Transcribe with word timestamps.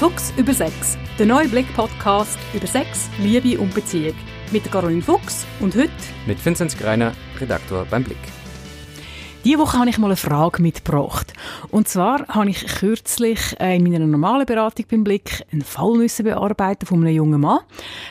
Fuchs 0.00 0.32
über 0.38 0.54
Sex, 0.54 0.96
der 1.18 1.26
neue 1.26 1.46
Blick-Podcast 1.46 2.38
über 2.54 2.66
Sex, 2.66 3.10
Liebe 3.18 3.60
und 3.60 3.74
Beziehung. 3.74 4.16
Mit 4.50 4.64
Caroline 4.72 5.02
Fuchs 5.02 5.44
und 5.60 5.76
heute 5.76 5.90
mit 6.26 6.42
Vinzenz 6.42 6.74
Greiner, 6.74 7.12
Redaktor 7.38 7.84
beim 7.84 8.02
Blick. 8.02 8.39
Diese 9.42 9.58
Woche 9.58 9.78
habe 9.78 9.88
ich 9.88 9.96
mal 9.96 10.08
eine 10.08 10.16
Frage 10.16 10.60
mitgebracht. 10.60 11.32
Und 11.70 11.88
zwar 11.88 12.28
habe 12.28 12.50
ich 12.50 12.66
kürzlich 12.66 13.58
äh, 13.58 13.76
in 13.76 13.84
meiner 13.84 14.06
normalen 14.06 14.44
Beratung 14.44 14.84
beim 14.90 15.02
Blick 15.02 15.46
einen 15.50 15.62
Fall 15.62 15.94
müssen 15.94 16.24
bearbeiten 16.24 16.84
von 16.84 17.00
einem 17.00 17.14
jungen 17.14 17.40
Mann, 17.40 17.60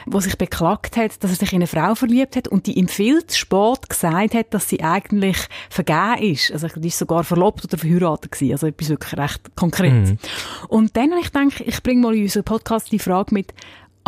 der 0.08 0.22
sich 0.22 0.40
beklagt 0.40 0.98
hat, 0.98 1.24
dass 1.24 1.30
er 1.30 1.38
sich 1.38 1.54
in 1.54 1.58
eine 1.58 1.68
Frau 1.68 1.94
verliebt 1.94 2.36
hat 2.36 2.48
und 2.48 2.66
die 2.66 2.80
ihm 2.80 2.88
viel 2.88 3.26
zu 3.28 3.38
spät 3.38 3.90
gesagt 3.90 4.34
hat, 4.34 4.54
dass 4.56 4.70
sie 4.70 4.82
eigentlich 4.82 5.38
vergeben 5.70 6.34
ist. 6.34 6.52
Also 6.52 6.68
die 6.68 6.88
ist 6.88 6.98
sogar 6.98 7.24
verlobt 7.24 7.64
oder 7.64 7.78
verheiratet 7.78 8.32
gewesen. 8.32 8.54
Also 8.54 8.66
etwas 8.66 8.90
wirklich 8.90 9.20
recht 9.20 9.56
konkret. 9.56 9.94
Mhm. 9.94 10.18
Und 10.68 10.98
dann 10.98 11.12
habe 11.12 11.22
ich 11.22 11.32
gedacht, 11.32 11.62
ich 11.64 11.84
bringe 11.84 12.02
mal 12.02 12.16
in 12.16 12.24
unseren 12.24 12.44
Podcast 12.44 12.92
die 12.92 13.00
Frage 13.00 13.36
mit, 13.36 13.54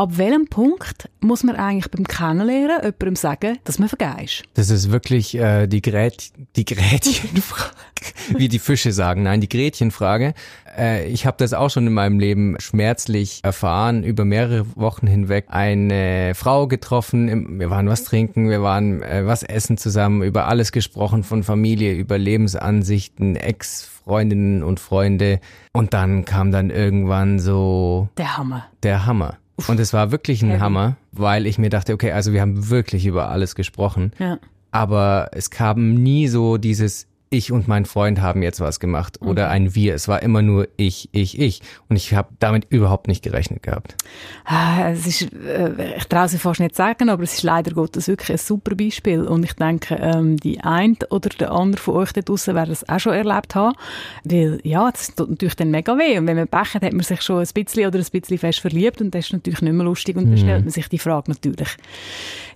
Ab 0.01 0.17
welchem 0.17 0.47
Punkt 0.47 1.09
muss 1.19 1.43
man 1.43 1.55
eigentlich 1.57 1.91
beim 1.91 2.07
Kennenlernen 2.07 2.81
jemandem 2.81 3.15
sagen, 3.15 3.59
dass 3.65 3.77
man 3.77 3.87
vergeben 3.87 4.17
ist? 4.23 4.41
Das 4.55 4.71
ist 4.71 4.89
wirklich 4.89 5.37
äh, 5.37 5.67
die, 5.67 5.83
Grät 5.83 6.31
die 6.55 6.65
Grätchenfrage, 6.65 7.75
wie 8.35 8.47
die 8.47 8.57
Fische 8.57 8.93
sagen. 8.93 9.21
Nein, 9.21 9.41
die 9.41 9.47
Gretchenfrage. 9.47 10.33
Äh, 10.75 11.05
ich 11.05 11.27
habe 11.27 11.37
das 11.37 11.53
auch 11.53 11.69
schon 11.69 11.85
in 11.85 11.93
meinem 11.93 12.17
Leben 12.17 12.55
schmerzlich 12.59 13.41
erfahren, 13.43 14.03
über 14.03 14.25
mehrere 14.25 14.65
Wochen 14.75 15.05
hinweg. 15.05 15.45
Eine 15.49 16.33
Frau 16.33 16.65
getroffen, 16.65 17.59
wir 17.59 17.69
waren 17.69 17.87
was 17.87 18.03
trinken, 18.03 18.49
wir 18.49 18.63
waren 18.63 19.03
äh, 19.03 19.27
was 19.27 19.43
essen 19.43 19.77
zusammen, 19.77 20.23
über 20.23 20.47
alles 20.47 20.71
gesprochen, 20.71 21.21
von 21.21 21.43
Familie, 21.43 21.93
über 21.93 22.17
Lebensansichten, 22.17 23.35
Ex- 23.35 23.87
Freundinnen 24.03 24.63
und 24.63 24.79
Freunde. 24.79 25.39
Und 25.73 25.93
dann 25.93 26.25
kam 26.25 26.51
dann 26.51 26.71
irgendwann 26.71 27.37
so... 27.37 28.09
Der 28.17 28.35
Hammer. 28.35 28.65
Der 28.81 29.05
Hammer. 29.05 29.37
Und 29.67 29.79
es 29.79 29.93
war 29.93 30.11
wirklich 30.11 30.41
ein. 30.43 30.59
Hammer, 30.59 30.97
weil 31.11 31.45
ich 31.45 31.57
mir 31.57 31.69
dachte, 31.69 31.93
okay, 31.93 32.11
also 32.11 32.33
wir 32.33 32.41
haben 32.41 32.69
wirklich 32.69 33.05
über 33.05 33.29
alles 33.29 33.55
gesprochen. 33.55 34.11
Ja. 34.19 34.39
Aber 34.71 35.29
es 35.33 35.49
kam 35.49 35.95
nie 35.95 36.27
so 36.27 36.57
dieses, 36.57 37.07
ich 37.33 37.53
und 37.53 37.67
mein 37.69 37.85
Freund 37.85 38.21
haben 38.21 38.43
jetzt 38.43 38.59
was 38.59 38.81
gemacht 38.81 39.21
oder 39.21 39.45
okay. 39.45 39.53
ein 39.53 39.73
Wir. 39.73 39.95
Es 39.95 40.09
war 40.09 40.21
immer 40.21 40.41
nur 40.41 40.67
ich, 40.75 41.07
ich, 41.13 41.39
ich. 41.39 41.61
Und 41.87 41.95
ich 41.95 42.13
habe 42.13 42.27
damit 42.39 42.67
überhaupt 42.69 43.07
nicht 43.07 43.23
gerechnet 43.23 43.63
gehabt. 43.63 43.95
Ah, 44.43 44.91
es 44.91 45.07
ist, 45.07 45.33
äh, 45.33 45.95
ich 45.95 46.05
traue 46.05 46.25
es 46.25 46.35
fast 46.35 46.59
nicht 46.59 46.75
sagen, 46.75 47.09
aber 47.09 47.23
es 47.23 47.35
ist 47.35 47.43
leider 47.43 47.71
Gottes 47.71 48.09
wirklich 48.09 48.31
ein 48.31 48.37
super 48.37 48.75
Beispiel. 48.75 49.21
Und 49.21 49.45
ich 49.45 49.53
denke, 49.53 49.95
ähm, 49.95 50.35
die 50.37 50.59
eine 50.59 50.97
oder 51.09 51.29
der 51.29 51.51
andere 51.53 51.81
von 51.81 51.95
euch 51.95 52.11
da 52.11 52.19
draussen 52.19 52.53
werden 52.53 52.71
es 52.71 52.87
auch 52.89 52.99
schon 52.99 53.13
erlebt 53.13 53.55
haben. 53.55 53.77
Weil, 54.25 54.59
ja, 54.63 54.91
das 54.91 55.15
tut 55.15 55.29
natürlich 55.29 55.55
dann 55.55 55.71
mega 55.71 55.97
weh. 55.97 56.17
Und 56.17 56.27
wenn 56.27 56.35
man 56.35 56.49
Pech 56.49 56.73
hat, 56.73 56.83
hat 56.83 56.91
man 56.91 57.03
sich 57.03 57.21
schon 57.21 57.39
ein 57.39 57.47
bisschen 57.53 57.87
oder 57.87 57.97
ein 57.97 58.05
bisschen 58.11 58.37
fest 58.39 58.59
verliebt 58.59 58.99
und 58.99 59.15
das 59.15 59.27
ist 59.27 59.33
natürlich 59.33 59.61
nicht 59.61 59.73
mehr 59.73 59.85
lustig. 59.85 60.17
Und 60.17 60.25
dann 60.25 60.33
mhm. 60.33 60.37
stellt 60.37 60.65
man 60.65 60.71
sich 60.71 60.89
die 60.89 60.99
Frage 60.99 61.31
natürlich. 61.31 61.69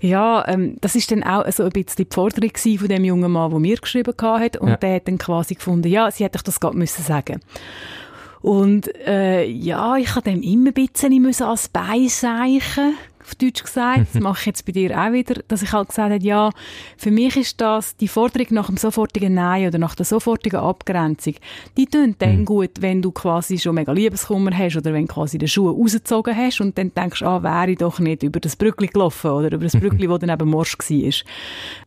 Ja, 0.02 0.46
ähm, 0.50 0.76
das 0.82 0.96
ist 0.96 1.10
dann 1.12 1.24
auch 1.24 1.50
so 1.50 1.64
ein 1.64 1.70
bisschen 1.70 2.06
die 2.10 2.14
Forderung 2.14 2.52
von 2.78 2.88
dem 2.90 3.06
jungen 3.06 3.32
Mann, 3.32 3.52
der 3.52 3.60
mir 3.60 3.78
geschrieben 3.78 4.14
hat 4.22 4.58
und 4.66 4.72
ja. 4.72 4.78
der 4.78 4.96
hat 4.96 5.08
dann 5.08 5.18
quasi 5.18 5.56
gefunden, 5.56 5.88
ja, 5.88 6.10
sie 6.12 6.24
hätte 6.24 6.40
das 6.44 6.60
gerade 6.60 6.78
müssen 6.78 7.04
sagen 7.04 7.40
und 8.42 8.94
äh, 9.08 9.46
ja, 9.46 9.98
ich 9.98 10.12
habe 10.16 10.30
dem 10.30 10.42
immer 10.42 10.70
ein 10.70 10.74
bisschen 10.74 11.42
als 11.42 11.70
Beiseichen 11.70 12.96
auf 13.26 13.36
Deutsch 13.36 13.64
gesagt, 13.64 14.08
das 14.14 14.22
mache 14.22 14.40
ich 14.42 14.46
jetzt 14.46 14.66
bei 14.66 14.72
dir 14.72 14.98
auch 14.98 15.12
wieder, 15.12 15.42
dass 15.48 15.62
ich 15.62 15.72
halt 15.72 15.90
gesagt 15.90 16.12
habe, 16.12 16.24
ja, 16.24 16.52
für 16.98 17.12
mich 17.12 17.36
ist 17.36 17.60
das 17.60 17.96
die 17.98 18.08
Forderung 18.08 18.48
nach 18.52 18.68
dem 18.68 18.78
sofortigen 18.78 19.34
Nein 19.34 19.68
oder 19.68 19.78
nach 19.78 19.96
der 19.96 20.06
sofortigen 20.06 20.60
Abgrenzung, 20.60 21.36
die 21.78 21.88
tun 21.88 22.16
dann 22.20 22.40
mhm. 22.40 22.46
gut, 22.46 22.82
wenn 22.82 23.02
du 23.02 23.12
quasi 23.12 23.58
schon 23.58 23.76
mega 23.76 23.92
Liebeskummer 23.92 24.56
hast 24.58 24.78
oder 24.78 24.94
wenn 24.94 25.08
quasi 25.08 25.38
die 25.38 25.48
Schuhe 25.48 25.72
rausgezogen 25.72 26.36
hast 26.36 26.62
und 26.62 26.78
dann 26.78 26.94
denkst, 26.94 27.24
ah, 27.24 27.42
wäre 27.44 27.72
ich 27.72 27.78
doch 27.78 28.00
nicht 28.00 28.24
über 28.24 28.40
das 28.40 28.56
Brückli 28.56 28.88
gelaufen 28.88 29.32
oder 29.32 29.52
über 29.52 29.64
das 29.64 29.74
Brückli, 29.80 30.10
wo 30.10 30.18
dann 30.18 30.30
eben 30.30 30.50
morsch 30.50 30.78
war. 30.78 30.86
Die 30.88 31.14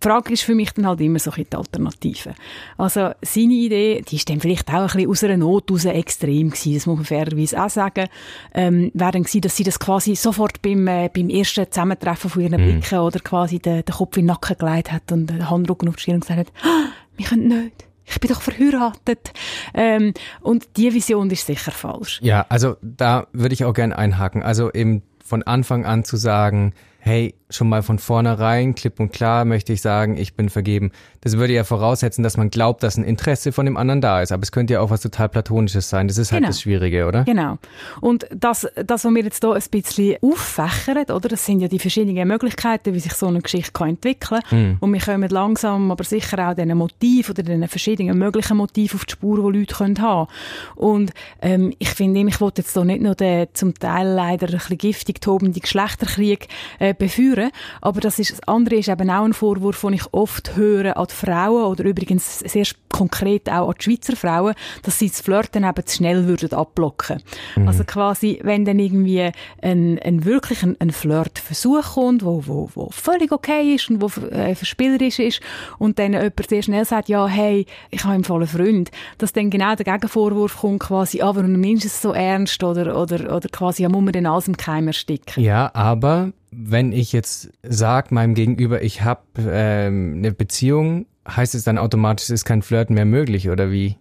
Frage 0.00 0.32
ist 0.32 0.42
für 0.42 0.54
mich 0.54 0.72
dann 0.72 0.86
halt 0.86 1.00
immer 1.00 1.18
so 1.18 1.30
ein 1.30 1.44
die 1.50 1.56
Alternative. 1.56 2.34
Also 2.76 3.10
seine 3.22 3.54
Idee, 3.54 4.02
die 4.08 4.16
ist 4.16 4.28
dann 4.28 4.40
vielleicht 4.40 4.68
auch 4.70 4.74
ein 4.74 4.86
bisschen 4.86 5.10
aus 5.10 5.24
einer 5.24 5.36
Not 5.36 5.70
raus 5.70 5.84
extrem 5.84 6.50
gewesen, 6.50 6.74
das 6.74 6.86
muss 6.86 6.96
man 6.96 7.04
fairerweise 7.04 7.62
auch 7.62 7.70
sagen, 7.70 8.08
ähm, 8.54 8.90
wäre 8.94 9.12
dann 9.12 9.22
gewesen, 9.22 9.40
dass 9.42 9.56
sie 9.56 9.64
das 9.64 9.78
quasi 9.78 10.14
sofort 10.14 10.62
beim, 10.62 10.86
äh, 10.86 11.10
beim 11.12 11.27
beim 11.28 11.36
ersten 11.36 11.70
Zusammentreffen 11.70 12.30
von 12.30 12.42
ihren 12.42 12.60
mhm. 12.60 12.80
Blicken 12.80 12.98
oder 12.98 13.20
quasi 13.20 13.58
den, 13.58 13.84
den 13.84 13.94
Kopf 13.94 14.16
in 14.16 14.22
den 14.22 14.26
Nacken 14.26 14.56
gelegt 14.58 14.92
hat 14.92 15.12
und 15.12 15.28
den 15.28 15.48
Handrücken 15.48 15.88
auf 15.88 15.96
die 15.96 16.02
Stirn 16.02 16.16
und 16.16 16.20
gesagt 16.22 16.40
hat, 16.40 16.52
ah, 16.62 16.88
wir 17.16 17.26
können 17.26 17.48
nicht. 17.48 17.86
Ich 18.06 18.20
bin 18.20 18.30
doch 18.30 18.40
verheiratet. 18.40 19.32
Ähm, 19.74 20.14
und 20.40 20.76
die 20.78 20.94
Vision 20.94 21.30
ist 21.30 21.46
sicher 21.46 21.72
falsch. 21.72 22.20
Ja, 22.22 22.46
also 22.48 22.76
da 22.80 23.26
würde 23.32 23.52
ich 23.52 23.64
auch 23.64 23.74
gerne 23.74 23.98
einhaken. 23.98 24.42
Also 24.42 24.72
eben 24.72 25.02
von 25.22 25.42
Anfang 25.42 25.84
an 25.84 26.04
zu 26.04 26.16
sagen, 26.16 26.72
hey, 27.00 27.34
schon 27.50 27.68
mal 27.68 27.82
von 27.82 27.98
vornherein, 27.98 28.74
klipp 28.74 29.00
und 29.00 29.12
klar 29.12 29.44
möchte 29.44 29.72
ich 29.72 29.80
sagen, 29.80 30.16
ich 30.16 30.34
bin 30.34 30.48
vergeben. 30.50 30.92
Das 31.22 31.38
würde 31.38 31.54
ja 31.54 31.64
voraussetzen, 31.64 32.22
dass 32.22 32.36
man 32.36 32.50
glaubt, 32.50 32.82
dass 32.82 32.96
ein 32.96 33.04
Interesse 33.04 33.52
von 33.52 33.64
dem 33.64 33.76
anderen 33.76 34.00
da 34.00 34.22
ist. 34.22 34.32
Aber 34.32 34.42
es 34.42 34.52
könnte 34.52 34.74
ja 34.74 34.80
auch 34.80 34.90
was 34.90 35.00
total 35.00 35.28
Platonisches 35.28 35.88
sein. 35.88 36.08
Das 36.08 36.18
ist 36.18 36.30
halt 36.30 36.40
genau. 36.40 36.50
das 36.50 36.60
Schwierige, 36.60 37.06
oder? 37.06 37.24
Genau. 37.24 37.58
Und 38.00 38.26
das, 38.34 38.68
das, 38.74 39.04
was 39.04 39.14
wir 39.14 39.24
jetzt 39.24 39.42
hier 39.42 39.54
ein 39.54 39.62
bisschen 39.70 40.16
auffächern, 40.22 41.04
oder? 41.10 41.28
Das 41.28 41.44
sind 41.44 41.60
ja 41.60 41.68
die 41.68 41.78
verschiedenen 41.78 42.28
Möglichkeiten, 42.28 42.94
wie 42.94 43.00
sich 43.00 43.14
so 43.14 43.26
eine 43.26 43.40
Geschichte 43.40 43.72
kann 43.72 43.90
entwickeln 43.90 44.42
kann. 44.48 44.74
Mm. 44.74 44.76
Und 44.80 44.92
wir 44.92 45.00
kommen 45.00 45.28
langsam, 45.28 45.90
aber 45.90 46.04
sicher 46.04 46.50
auch 46.50 46.54
diesen 46.54 46.76
Motiv 46.76 47.30
oder 47.30 47.42
diesen 47.42 47.66
verschiedenen 47.68 48.18
möglichen 48.18 48.56
Motiven 48.56 48.96
auf 48.96 49.04
die 49.06 49.12
Spur, 49.12 49.52
die 49.52 49.58
Leute 49.58 49.74
können 49.74 50.00
haben 50.00 50.28
Und 50.76 51.12
ähm, 51.40 51.72
ich 51.78 51.90
finde, 51.90 52.20
ich 52.20 52.40
wollte 52.40 52.62
jetzt 52.62 52.74
hier 52.74 52.84
nicht 52.84 53.02
nur 53.02 53.14
den 53.14 53.48
zum 53.54 53.74
Teil 53.74 54.08
leider 54.08 54.48
ein 54.48 54.52
bisschen 54.52 54.78
giftig 54.78 55.20
tobenden 55.20 55.60
Geschlechterkrieg 55.62 56.48
äh, 56.78 56.94
beführen, 56.94 57.37
hören. 57.38 57.50
Aber 57.80 58.00
das, 58.00 58.18
ist, 58.18 58.32
das 58.32 58.42
andere 58.48 58.76
ist 58.76 58.88
eben 58.88 59.10
auch 59.10 59.24
ein 59.24 59.32
Vorwurf, 59.32 59.80
den 59.80 59.94
ich 59.94 60.12
oft 60.12 60.56
höre 60.56 60.96
an 60.96 61.06
die 61.08 61.14
Frauen 61.14 61.64
oder 61.64 61.84
übrigens 61.84 62.40
sehr 62.40 62.64
konkret 62.98 63.48
auch 63.48 63.68
an 63.68 63.74
die 63.78 63.84
Schweizer 63.84 64.16
Frauen, 64.16 64.54
dass 64.82 64.98
sie 64.98 65.08
das 65.08 65.20
Flirten 65.20 65.64
eben 65.64 65.86
zu 65.86 65.96
schnell 65.96 66.26
würden 66.26 66.52
abblocken. 66.52 67.22
Mhm. 67.54 67.68
Also 67.68 67.84
quasi, 67.84 68.40
wenn 68.42 68.64
dann 68.64 68.80
irgendwie 68.80 69.30
ein, 69.62 69.98
ein 70.00 70.24
wirklich 70.24 70.64
ein, 70.64 70.76
ein 70.80 70.90
Flirtversuch 70.90 71.94
kommt, 71.94 72.24
wo, 72.24 72.42
wo, 72.46 72.68
wo 72.74 72.90
völlig 72.90 73.30
okay 73.30 73.74
ist 73.74 73.88
und 73.88 74.02
wo 74.02 74.06
äh, 74.30 74.54
verspielerisch 74.56 75.20
ist 75.20 75.40
und 75.78 75.98
dann 75.98 76.12
jemand 76.12 76.48
sehr 76.48 76.62
schnell 76.62 76.84
sagt, 76.84 77.08
ja, 77.08 77.26
hey, 77.28 77.66
ich 77.90 78.02
habe 78.02 78.14
einen 78.14 78.24
vollen 78.24 78.48
Freund, 78.48 78.90
dass 79.18 79.32
dann 79.32 79.50
genau 79.50 79.76
der 79.76 79.84
Gegenvorwurf 79.84 80.58
kommt 80.58 80.80
quasi, 80.80 81.22
ah, 81.22 81.34
warum 81.34 81.52
nimmst 81.52 81.84
du 81.84 81.88
es 81.88 82.02
so 82.02 82.12
ernst 82.12 82.62
oder, 82.64 83.00
oder, 83.00 83.34
oder 83.34 83.48
quasi, 83.48 83.84
ja, 83.84 83.88
muss 83.88 84.02
man 84.02 84.12
dann 84.12 84.26
alles 84.26 84.48
im 84.48 84.56
Keim 84.56 84.88
ersticken. 84.88 85.42
Ja, 85.42 85.70
aber 85.72 86.32
wenn 86.50 86.92
ich 86.92 87.12
jetzt 87.12 87.50
sage 87.62 88.14
meinem 88.14 88.34
Gegenüber, 88.34 88.82
ich 88.82 89.02
habe 89.02 89.22
ähm, 89.38 90.14
eine 90.18 90.32
Beziehung, 90.32 91.06
heißt 91.28 91.54
es 91.54 91.64
dann 91.64 91.78
automatisch, 91.78 92.30
ist 92.30 92.44
kein 92.44 92.62
Flirten 92.62 92.94
mehr 92.94 93.04
möglich 93.04 93.50
oder 93.50 93.70
wie? 93.70 93.96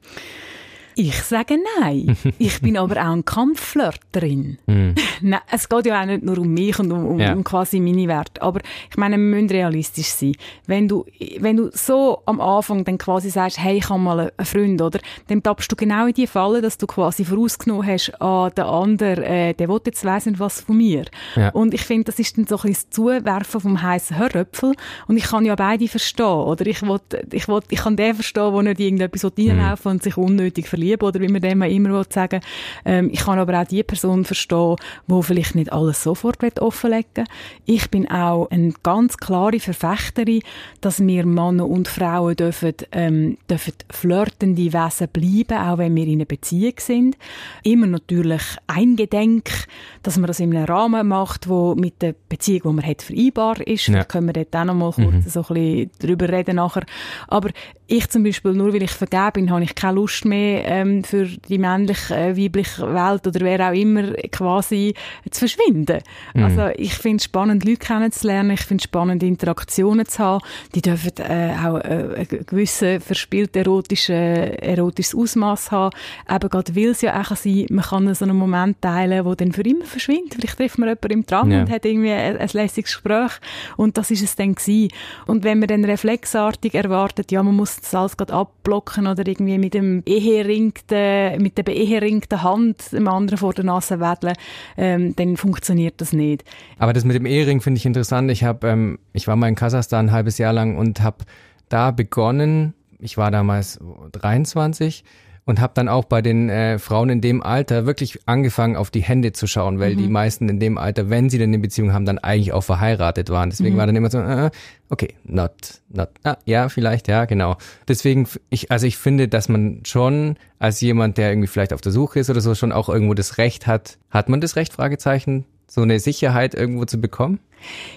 Ich 0.99 1.21
sage 1.21 1.59
nein. 1.79 2.17
Ich 2.39 2.59
bin 2.61 2.75
aber 2.75 2.95
auch 2.95 3.11
ein 3.11 3.23
Kampfflirterin. 3.23 4.57
Mm. 4.65 4.89
nein, 5.21 5.39
es 5.51 5.69
geht 5.69 5.85
ja 5.85 6.01
auch 6.01 6.05
nicht 6.05 6.23
nur 6.23 6.39
um 6.39 6.51
mich 6.51 6.79
und 6.79 6.91
um, 6.91 7.05
um, 7.05 7.19
ja. 7.19 7.33
um, 7.33 7.43
quasi 7.43 7.79
meine 7.79 8.07
Werte. 8.07 8.41
Aber 8.41 8.61
ich 8.89 8.97
meine, 8.97 9.15
wir 9.15 9.23
müssen 9.23 9.49
realistisch 9.49 10.07
sein. 10.07 10.33
Wenn 10.65 10.87
du, 10.87 11.05
wenn 11.39 11.57
du 11.57 11.69
so 11.71 12.23
am 12.25 12.41
Anfang 12.41 12.83
dann 12.83 12.97
quasi 12.97 13.29
sagst, 13.29 13.59
hey, 13.59 13.77
ich 13.77 13.89
habe 13.89 13.99
mal 13.99 14.19
einen 14.19 14.45
Freund, 14.45 14.81
oder? 14.81 14.99
Dann 15.27 15.43
tappst 15.43 15.71
du 15.71 15.75
genau 15.75 16.07
in 16.07 16.13
die 16.13 16.25
Falle, 16.25 16.61
dass 16.61 16.79
du 16.79 16.87
quasi 16.87 17.25
vorausgenommen 17.25 17.85
hast, 17.85 18.19
ah, 18.19 18.49
der 18.49 18.65
andere, 18.65 19.23
äh, 19.23 19.53
der 19.53 19.69
will 19.69 19.81
jetzt 19.85 20.03
nicht 20.03 20.39
was 20.39 20.61
von 20.61 20.77
mir. 20.77 21.05
Ja. 21.35 21.49
Und 21.49 21.75
ich 21.75 21.81
finde, 21.81 22.05
das 22.05 22.17
ist 22.17 22.37
dann 22.37 22.47
so 22.47 22.55
ein 22.55 22.61
bisschen 22.63 22.73
das 22.73 22.89
Zuwerfen 22.89 23.61
vom 23.61 23.81
heißen 23.81 24.17
Hörröpfel. 24.17 24.73
Und 25.07 25.17
ich 25.17 25.25
kann 25.25 25.45
ja 25.45 25.55
beide 25.55 25.87
verstehen, 25.87 26.25
oder? 26.25 26.65
Ich 26.65 26.81
will, 26.81 26.99
ich 27.31 27.47
will, 27.47 27.61
ich 27.69 27.79
kann 27.79 27.95
den 27.95 28.15
verstehen, 28.15 28.51
der 28.51 28.63
nicht 28.63 28.79
irgendetwas 28.79 29.25
reinlaufen 29.25 29.91
mm. 29.91 29.93
und 29.93 30.03
sich 30.03 30.17
unnötig 30.17 30.67
verliert 30.67 30.86
lieb 30.89 31.03
oder 31.03 31.19
wie 31.19 31.27
man 31.27 31.41
dem 31.41 31.61
immer 31.61 32.03
sagen 32.09 32.41
ähm, 32.85 33.09
Ich 33.11 33.21
kann 33.21 33.39
aber 33.39 33.61
auch 33.61 33.67
die 33.67 33.83
Person 33.83 34.25
verstehen, 34.25 34.75
die 35.07 35.23
vielleicht 35.23 35.55
nicht 35.55 35.71
alles 35.71 36.03
sofort 36.03 36.37
offenlegen 36.61 37.07
will. 37.15 37.25
Ich 37.65 37.89
bin 37.89 38.09
auch 38.09 38.49
eine 38.49 38.73
ganz 38.83 39.17
klare 39.17 39.59
Verfechterin, 39.59 40.41
dass 40.81 41.05
wir 41.05 41.25
Männer 41.25 41.67
und 41.67 41.87
Frauen 41.87 42.35
dürfen, 42.35 42.73
ähm, 42.91 43.37
dürfen 43.49 43.73
flirtende 43.89 44.73
Wesen 44.73 45.07
bleiben, 45.09 45.57
auch 45.57 45.77
wenn 45.77 45.95
wir 45.95 46.05
in 46.05 46.13
einer 46.13 46.25
Beziehung 46.25 46.73
sind. 46.77 47.17
Immer 47.63 47.87
natürlich 47.87 48.43
eingedenk, 48.67 49.67
dass 50.03 50.17
man 50.17 50.27
das 50.27 50.39
in 50.39 50.55
einem 50.55 50.65
Rahmen 50.65 51.07
macht, 51.07 51.49
wo 51.49 51.75
mit 51.75 52.01
der 52.01 52.15
Beziehung, 52.29 52.61
die 52.63 52.75
man 52.81 52.85
hat, 52.85 53.01
vereinbar 53.01 53.65
ist. 53.65 53.87
Ja. 53.87 53.99
Da 53.99 54.03
können 54.03 54.27
wir 54.27 54.33
dort 54.33 54.55
auch 54.55 54.65
noch 54.65 54.73
mal 54.73 54.91
kurz 54.91 55.25
mhm. 55.25 55.29
so 55.29 55.41
ein 55.41 55.53
bisschen 55.53 55.91
drüber 55.99 56.29
reden 56.29 56.55
nachher. 56.57 56.85
Aber 57.27 57.49
ich 57.87 58.09
zum 58.09 58.23
Beispiel, 58.23 58.53
nur 58.53 58.73
weil 58.73 58.83
ich 58.83 58.91
vergeben 58.91 59.31
bin, 59.33 59.51
habe 59.51 59.63
ich 59.63 59.73
keine 59.73 59.95
Lust 59.95 60.25
mehr 60.25 60.65
ähm, 60.65 61.03
für 61.03 61.25
die 61.25 61.57
männliche, 61.57 62.15
äh, 62.15 62.37
weibliche 62.37 62.93
Welt 62.93 63.25
oder 63.25 63.39
wer 63.39 63.69
auch 63.69 63.73
immer 63.73 64.11
quasi 64.31 64.93
zu 65.31 65.39
verschwinden. 65.39 66.01
Mhm. 66.33 66.43
Also 66.43 66.67
ich 66.75 66.93
finde 66.95 67.17
es 67.17 67.23
spannend, 67.23 67.63
Leute 67.63 67.79
kennenzulernen, 67.79 68.51
ich 68.51 68.61
finde 68.61 68.81
es 68.81 68.83
spannend, 68.83 69.23
Interaktionen 69.23 70.05
zu 70.05 70.19
haben. 70.19 70.43
Die 70.75 70.81
dürfen 70.81 71.11
äh, 71.19 71.55
auch 71.65 71.77
äh, 71.77 72.27
ein 72.29 72.45
gewisses 72.45 73.03
verspielt 73.03 73.55
erotische, 73.55 74.13
erotisches 74.13 75.15
Ausmaß 75.15 75.71
haben. 75.71 75.95
Eben 76.29 76.49
gerade 76.49 76.75
weil 76.75 76.89
es 76.89 77.01
ja 77.01 77.21
auch 77.21 77.35
sein, 77.37 77.67
man 77.69 77.85
kann 77.85 78.13
so 78.13 78.25
einen 78.25 78.37
Moment 78.37 78.81
teilen, 78.81 79.23
wo 79.23 79.33
dann 79.33 79.53
für 79.53 79.61
immer 79.61 79.85
verschwindet. 79.85 80.35
Vielleicht 80.35 80.57
trifft 80.57 80.77
man 80.77 80.89
jemanden 80.89 81.11
im 81.11 81.25
Tram 81.25 81.51
ja. 81.51 81.61
und 81.61 81.69
hat 81.69 81.85
irgendwie 81.85 82.11
ein, 82.11 82.37
ein 82.37 82.49
lässiges 82.51 82.91
Gespräch 82.91 83.31
und 83.77 83.97
das 83.97 84.11
ist 84.11 84.23
es 84.23 84.35
dann 84.35 84.55
gewesen. 84.55 84.89
Und 85.25 85.45
wenn 85.45 85.59
man 85.59 85.69
dann 85.69 85.85
reflexartig 85.85 86.75
erwartet, 86.75 87.31
ja, 87.31 87.41
man 87.43 87.55
muss 87.55 87.76
das 87.81 87.95
alles 87.95 88.17
gerade 88.17 88.33
abblocken 88.33 89.07
oder 89.07 89.25
irgendwie 89.25 89.57
mit 89.57 89.73
dem 89.73 90.03
eheringten, 90.05 91.41
mit 91.41 91.57
der 91.57 91.63
beeheringten 91.63 92.43
Hand 92.43 92.91
dem 92.91 93.07
anderen 93.07 93.37
vor 93.37 93.53
der 93.53 93.65
Nase 93.65 93.99
wedeln, 93.99 94.35
ähm, 94.77 95.15
dann 95.15 95.37
funktioniert 95.37 96.01
das 96.01 96.13
nicht. 96.13 96.43
Aber 96.79 96.93
das 96.93 97.05
mit 97.05 97.15
dem 97.15 97.25
Ehering 97.25 97.61
finde 97.61 97.77
ich 97.77 97.85
interessant. 97.85 98.31
Ich 98.31 98.43
habe, 98.43 98.67
ähm, 98.67 98.99
ich 99.13 99.27
war 99.27 99.35
mal 99.35 99.47
in 99.47 99.55
Kasachstan 99.55 100.07
ein 100.07 100.11
halbes 100.11 100.37
Jahr 100.37 100.53
lang 100.53 100.77
und 100.77 101.01
habe 101.01 101.25
da 101.69 101.91
begonnen. 101.91 102.73
Ich 102.99 103.17
war 103.17 103.31
damals 103.31 103.79
23 104.11 105.03
und 105.47 105.61
habe 105.61 105.71
dann 105.73 105.87
auch 105.87 106.03
bei 106.03 106.21
den 106.21 106.49
äh, 106.49 106.77
Frauen 106.77 107.09
in 107.09 107.21
dem 107.21 107.41
Alter 107.41 107.85
wirklich 107.85 108.19
angefangen, 108.25 108.75
auf 108.75 108.91
die 108.91 109.01
Hände 109.01 109.31
zu 109.31 109.47
schauen, 109.47 109.79
weil 109.79 109.93
mhm. 109.93 109.97
die 109.97 110.07
meisten 110.09 110.49
in 110.49 110.59
dem 110.59 110.77
Alter, 110.77 111.09
wenn 111.09 111.29
sie 111.29 111.37
denn 111.37 111.51
eine 111.51 111.59
Beziehung 111.59 111.93
haben, 111.93 112.05
dann 112.05 112.19
eigentlich 112.19 112.51
auch 112.51 112.61
verheiratet 112.61 113.29
waren. 113.29 113.49
Deswegen 113.49 113.75
mhm. 113.75 113.79
war 113.79 113.87
dann 113.87 113.95
immer 113.95 114.11
so, 114.11 114.19
äh, 114.19 114.51
okay, 114.89 115.15
not, 115.23 115.53
not, 115.89 116.09
ah, 116.23 116.35
ja, 116.45 116.67
vielleicht, 116.67 117.07
ja, 117.07 117.23
genau. 117.23 117.55
Deswegen, 117.87 118.27
ich, 118.49 118.71
also 118.71 118.85
ich 118.85 118.97
finde, 118.97 119.29
dass 119.29 119.47
man 119.47 119.79
schon 119.85 120.35
als 120.59 120.81
jemand, 120.81 121.17
der 121.17 121.29
irgendwie 121.29 121.47
vielleicht 121.47 121.71
auf 121.71 121.81
der 121.81 121.93
Suche 121.93 122.19
ist 122.19 122.29
oder 122.29 122.41
so, 122.41 122.53
schon 122.53 122.73
auch 122.73 122.89
irgendwo 122.89 123.13
das 123.13 123.37
Recht 123.37 123.67
hat. 123.67 123.97
Hat 124.09 124.27
man 124.27 124.41
das 124.41 124.57
Recht, 124.57 124.73
Fragezeichen, 124.73 125.45
so 125.65 125.81
eine 125.81 126.01
Sicherheit 126.01 126.55
irgendwo 126.55 126.83
zu 126.83 126.99
bekommen? 126.99 127.39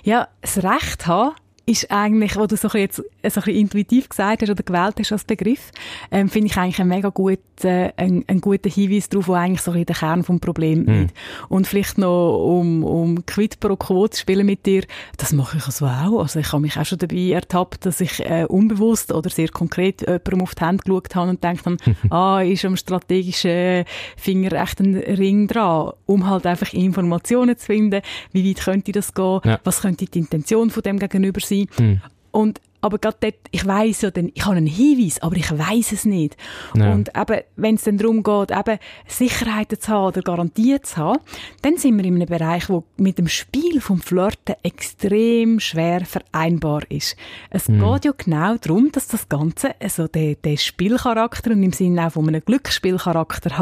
Ja, 0.05 0.29
das 0.41 0.63
Recht 0.63 1.09
haben 1.09 1.35
ist 1.67 1.91
eigentlich, 1.91 2.37
wo 2.37 2.47
du 2.47 2.57
so 2.57 2.69
jetzt 2.69 2.97
so 2.97 3.03
ein 3.03 3.13
bisschen 3.23 3.55
intuitiv 3.55 4.09
gesagt 4.09 4.43
hast 4.43 4.51
oder 4.51 4.63
gewählt 4.63 4.97
hast 4.99 5.13
als 5.13 5.25
Begriff, 5.25 5.71
ähm, 6.11 6.29
finde 6.29 6.49
ich 6.49 6.57
eigentlich 6.57 6.81
ein 6.81 6.89
mega 6.89 7.11
gut, 7.11 7.39
äh, 7.63 7.93
ein, 7.97 8.25
ein 8.27 8.41
guter 8.41 8.71
Hinweis 8.71 9.09
darauf, 9.09 9.29
wo 9.29 9.35
eigentlich 9.35 9.61
so 9.61 9.71
ein 9.73 9.85
der 9.85 9.97
Kern 9.97 10.25
vom 10.25 10.41
Problem 10.41 10.85
mhm. 10.85 11.01
liegt. 11.01 11.15
Und 11.49 11.67
vielleicht 11.67 11.99
noch 11.99 12.39
um, 12.39 12.85
um 12.85 13.27
Quid 13.27 13.61
pro 13.61 13.77
Quo 13.77 14.09
zu 14.09 14.21
spielen 14.21 14.47
mit 14.47 14.67
dir, 14.67 14.85
das 15.17 15.33
mache 15.33 15.59
ich 15.59 15.67
also 15.67 15.87
auch. 15.87 16.21
Also 16.21 16.41
ich 16.41 16.53
habe 16.53 16.63
mich 16.63 16.77
auch 16.77 16.85
schon 16.85 16.99
dabei 16.99 17.31
ertappt, 17.31 17.87
dass 17.87 18.01
ich 18.01 18.21
äh, 18.21 18.45
unbewusst 18.49 19.13
oder 19.13 19.31
sehr 19.31 19.49
konkret 19.49 20.01
jemandem 20.03 20.43
auf 20.43 20.55
die 20.55 20.65
Hände 20.65 20.83
geschaut 20.85 21.15
habe 21.15 21.31
und 21.31 21.45
denkt 21.45 21.67
dann, 21.67 21.77
ah, 22.11 22.41
ist 22.41 22.65
am 22.65 22.77
strategischen 22.77 23.85
Finger 24.17 24.53
echt 24.53 24.81
ein 24.81 24.97
Ring 24.97 25.47
dran, 25.47 25.93
um 26.07 26.29
halt 26.29 26.47
einfach 26.47 26.73
Informationen 26.73 27.57
zu 27.57 27.67
finden, 27.67 28.03
wie 28.33 28.49
weit 28.49 28.65
könnte 28.65 28.93
das 28.93 29.15
gehen, 29.15 29.41
ja. 29.45 29.61
was 29.65 29.83
könnte 29.83 30.07
die 30.07 30.19
Intention 30.19 30.71
von 30.71 30.83
dem 30.83 30.99
Gegenüber 30.99 31.41
sein, 31.41 31.50
Mhm. 31.51 32.01
Und 32.33 32.61
aber 32.83 32.99
gerade 32.99 33.17
dort, 33.21 33.35
ich 33.51 33.67
weiß 33.67 34.03
ja 34.03 34.11
dann, 34.11 34.31
ich 34.33 34.45
habe 34.45 34.57
einen 34.57 34.67
Hinweis, 34.67 35.21
aber 35.21 35.37
ich 35.37 35.51
weiß 35.51 35.93
es 35.93 36.05
nicht. 36.05 36.37
Ja. 36.75 36.93
Und 36.93 37.11
eben, 37.17 37.43
wenn 37.57 37.75
es 37.75 37.85
dann 37.85 37.99
darum 37.99 38.23
geht, 38.23 38.51
eben 38.51 38.79
Sicherheiten 39.07 39.81
zu 39.81 39.89
haben 39.93 40.07
oder 40.07 40.23
Garantien 40.23 40.83
zu 40.83 40.97
haben, 40.97 41.19
dann 41.63 41.77
sind 41.77 41.97
wir 41.99 42.05
in 42.05 42.15
einem 42.15 42.27
Bereich, 42.27 42.69
wo 42.69 42.85
mit 42.97 43.19
dem 43.19 43.29
Spiel 43.29 43.81
vom 43.81 44.01
Flirten 44.01 44.55
extrem 44.63 45.61
schwer 45.61 46.07
vereinbar 46.07 46.83
ist. 46.91 47.17
Es 47.51 47.69
mhm. 47.69 47.81
geht 47.81 48.05
ja 48.07 48.13
genau 48.17 48.57
darum, 48.57 48.91
dass 48.93 49.09
das 49.09 49.29
Ganze, 49.29 49.75
also 49.81 50.09
der, 50.09 50.37
der 50.37 50.57
Spielcharakter 50.57 51.51
und 51.51 51.63
im 51.63 51.73
Sinne 51.73 52.07
auch 52.07 52.13
von 52.13 52.29
einem 52.29 52.43
Glücksspielcharakter 52.43 53.59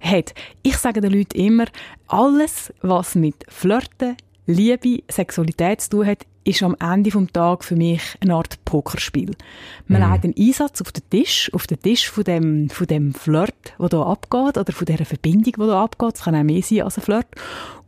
hat. 0.00 0.34
Ich 0.62 0.76
sage 0.76 1.00
den 1.00 1.12
Leuten 1.12 1.38
immer, 1.38 1.64
alles, 2.08 2.72
was 2.82 3.14
mit 3.14 3.36
Flirten, 3.48 4.16
Liebe, 4.46 5.02
Sexualität 5.10 5.80
zu 5.80 5.90
tun 5.90 6.06
hat, 6.06 6.26
ist 6.44 6.62
am 6.62 6.76
Ende 6.78 7.10
vom 7.10 7.32
Tag 7.32 7.64
für 7.64 7.76
mich 7.76 8.02
eine 8.20 8.34
Art 8.34 8.62
Pokerspiel. 8.64 9.34
Man 9.88 10.02
mhm. 10.02 10.12
legt 10.12 10.24
einen 10.24 10.34
Einsatz 10.36 10.82
auf 10.82 10.92
den 10.92 11.08
Tisch, 11.08 11.50
auf 11.54 11.66
den 11.66 11.80
Tisch 11.80 12.10
von 12.10 12.24
dem, 12.24 12.68
von 12.68 12.86
dem 12.86 13.14
Flirt, 13.14 13.74
der 13.78 13.88
hier 13.88 14.06
abgeht, 14.06 14.58
oder 14.58 14.72
von 14.72 14.84
dieser 14.84 15.06
Verbindung, 15.06 15.54
die 15.56 15.62
hier 15.62 15.72
abgeht. 15.72 16.14
Es 16.14 16.22
kann 16.22 16.34
auch 16.34 16.42
mehr 16.42 16.62
sein 16.62 16.82
als 16.82 16.98
ein 16.98 17.02
Flirt. 17.02 17.26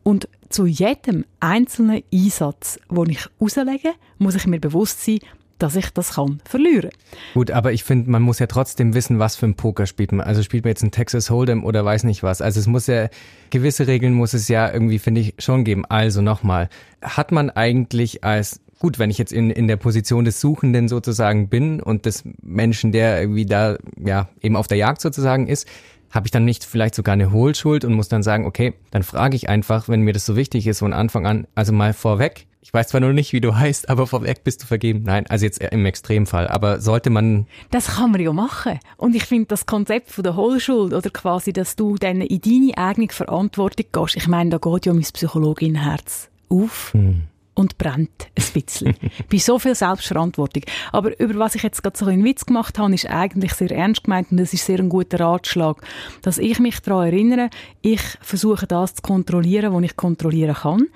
Und 0.02 0.28
zu 0.48 0.66
jedem 0.66 1.24
einzelnen 1.40 2.02
Einsatz, 2.12 2.78
den 2.88 3.10
ich 3.10 3.26
auslege, 3.38 3.92
muss 4.18 4.36
ich 4.36 4.46
mir 4.46 4.60
bewusst 4.60 5.04
sein, 5.04 5.18
dass 5.58 5.76
ich 5.76 5.90
das 5.90 6.14
kann 6.14 6.40
verlieren. 6.44 6.90
Gut, 7.34 7.50
aber 7.50 7.72
ich 7.72 7.84
finde, 7.84 8.10
man 8.10 8.22
muss 8.22 8.38
ja 8.38 8.46
trotzdem 8.46 8.94
wissen, 8.94 9.18
was 9.18 9.36
für 9.36 9.46
ein 9.46 9.54
Poker 9.54 9.86
spielt 9.86 10.12
man. 10.12 10.26
Also 10.26 10.42
spielt 10.42 10.64
man 10.64 10.70
jetzt 10.70 10.82
ein 10.82 10.90
Texas 10.90 11.30
Hold'em 11.30 11.62
oder 11.62 11.84
weiß 11.84 12.04
nicht 12.04 12.22
was. 12.22 12.42
Also 12.42 12.60
es 12.60 12.66
muss 12.66 12.86
ja, 12.86 13.08
gewisse 13.50 13.86
Regeln 13.86 14.14
muss 14.14 14.34
es 14.34 14.48
ja 14.48 14.70
irgendwie, 14.72 14.98
finde 14.98 15.20
ich, 15.20 15.34
schon 15.38 15.64
geben. 15.64 15.84
Also 15.86 16.22
nochmal, 16.22 16.68
hat 17.02 17.32
man 17.32 17.50
eigentlich 17.50 18.24
als 18.24 18.60
gut, 18.78 18.98
wenn 18.98 19.10
ich 19.10 19.18
jetzt 19.18 19.32
in, 19.32 19.50
in 19.50 19.68
der 19.68 19.76
Position 19.76 20.24
des 20.24 20.40
Suchenden 20.40 20.88
sozusagen 20.88 21.48
bin 21.48 21.80
und 21.80 22.06
des 22.06 22.24
Menschen, 22.42 22.92
der 22.92 23.20
irgendwie 23.20 23.46
da, 23.46 23.76
ja, 23.96 24.28
eben 24.42 24.56
auf 24.56 24.66
der 24.66 24.76
Jagd 24.76 25.00
sozusagen 25.00 25.46
ist, 25.46 25.66
habe 26.10 26.26
ich 26.26 26.30
dann 26.30 26.44
nicht 26.44 26.64
vielleicht 26.64 26.94
sogar 26.94 27.14
eine 27.14 27.32
Hohlschuld 27.32 27.84
und 27.84 27.94
muss 27.94 28.08
dann 28.08 28.22
sagen, 28.22 28.46
okay, 28.46 28.74
dann 28.90 29.02
frage 29.02 29.36
ich 29.36 29.48
einfach, 29.48 29.88
wenn 29.88 30.02
mir 30.02 30.12
das 30.12 30.26
so 30.26 30.36
wichtig 30.36 30.66
ist 30.66 30.78
von 30.80 30.92
Anfang 30.92 31.26
an, 31.26 31.46
also 31.54 31.72
mal 31.72 31.92
vorweg, 31.92 32.46
ich 32.66 32.74
weiß 32.74 32.88
zwar 32.88 33.00
noch 33.00 33.12
nicht, 33.12 33.32
wie 33.32 33.40
du 33.40 33.54
heißt, 33.54 33.88
aber 33.88 34.08
vorweg 34.08 34.42
bist 34.42 34.60
du 34.60 34.66
vergeben. 34.66 35.04
Nein, 35.04 35.24
also 35.28 35.44
jetzt 35.44 35.62
im 35.62 35.86
Extremfall. 35.86 36.48
Aber 36.48 36.80
sollte 36.80 37.10
man. 37.10 37.46
Das 37.70 37.94
kann 37.94 38.10
man 38.10 38.20
ja 38.20 38.32
machen. 38.32 38.80
Und 38.96 39.14
ich 39.14 39.24
finde 39.24 39.46
das 39.46 39.66
Konzept 39.66 40.10
von 40.10 40.24
der 40.24 40.34
Hohlschuld 40.34 40.92
oder 40.92 41.10
quasi, 41.10 41.52
dass 41.52 41.76
du 41.76 41.94
dann 41.94 42.20
in 42.20 42.40
deine 42.40 42.76
eigene 42.76 43.08
Verantwortung 43.08 43.86
gehst. 43.92 44.16
Ich 44.16 44.26
meine, 44.26 44.50
da 44.50 44.58
geht 44.58 44.84
ja 44.84 44.92
mein 44.92 45.02
Psychologin-Herz 45.04 46.28
auf. 46.48 46.92
Hm 46.92 47.28
und 47.56 47.78
brennt 47.78 48.28
ein 48.36 48.52
bisschen. 48.52 48.94
Bei 49.30 49.38
so 49.38 49.58
viel 49.58 49.74
Selbstverantwortung. 49.74 50.62
Aber 50.92 51.18
über 51.18 51.38
was 51.38 51.54
ich 51.54 51.62
jetzt 51.62 51.82
gerade 51.82 51.96
so 51.96 52.04
einen 52.04 52.22
Witz 52.22 52.44
gemacht 52.44 52.78
habe, 52.78 52.94
ist 52.94 53.08
eigentlich 53.08 53.54
sehr 53.54 53.70
ernst 53.70 54.04
gemeint 54.04 54.30
und 54.30 54.36
das 54.36 54.52
ist 54.52 54.66
sehr 54.66 54.78
ein 54.78 54.90
guter 54.90 55.18
Ratschlag, 55.18 55.78
dass 56.22 56.38
ich 56.38 56.58
mich 56.58 56.78
daran 56.80 57.06
erinnere, 57.06 57.50
ich 57.80 58.02
versuche 58.20 58.66
das 58.66 58.96
zu 58.96 59.02
kontrollieren, 59.02 59.72
was 59.72 59.82
ich 59.82 59.96
kontrollieren 59.96 60.54
kann. 60.54 60.86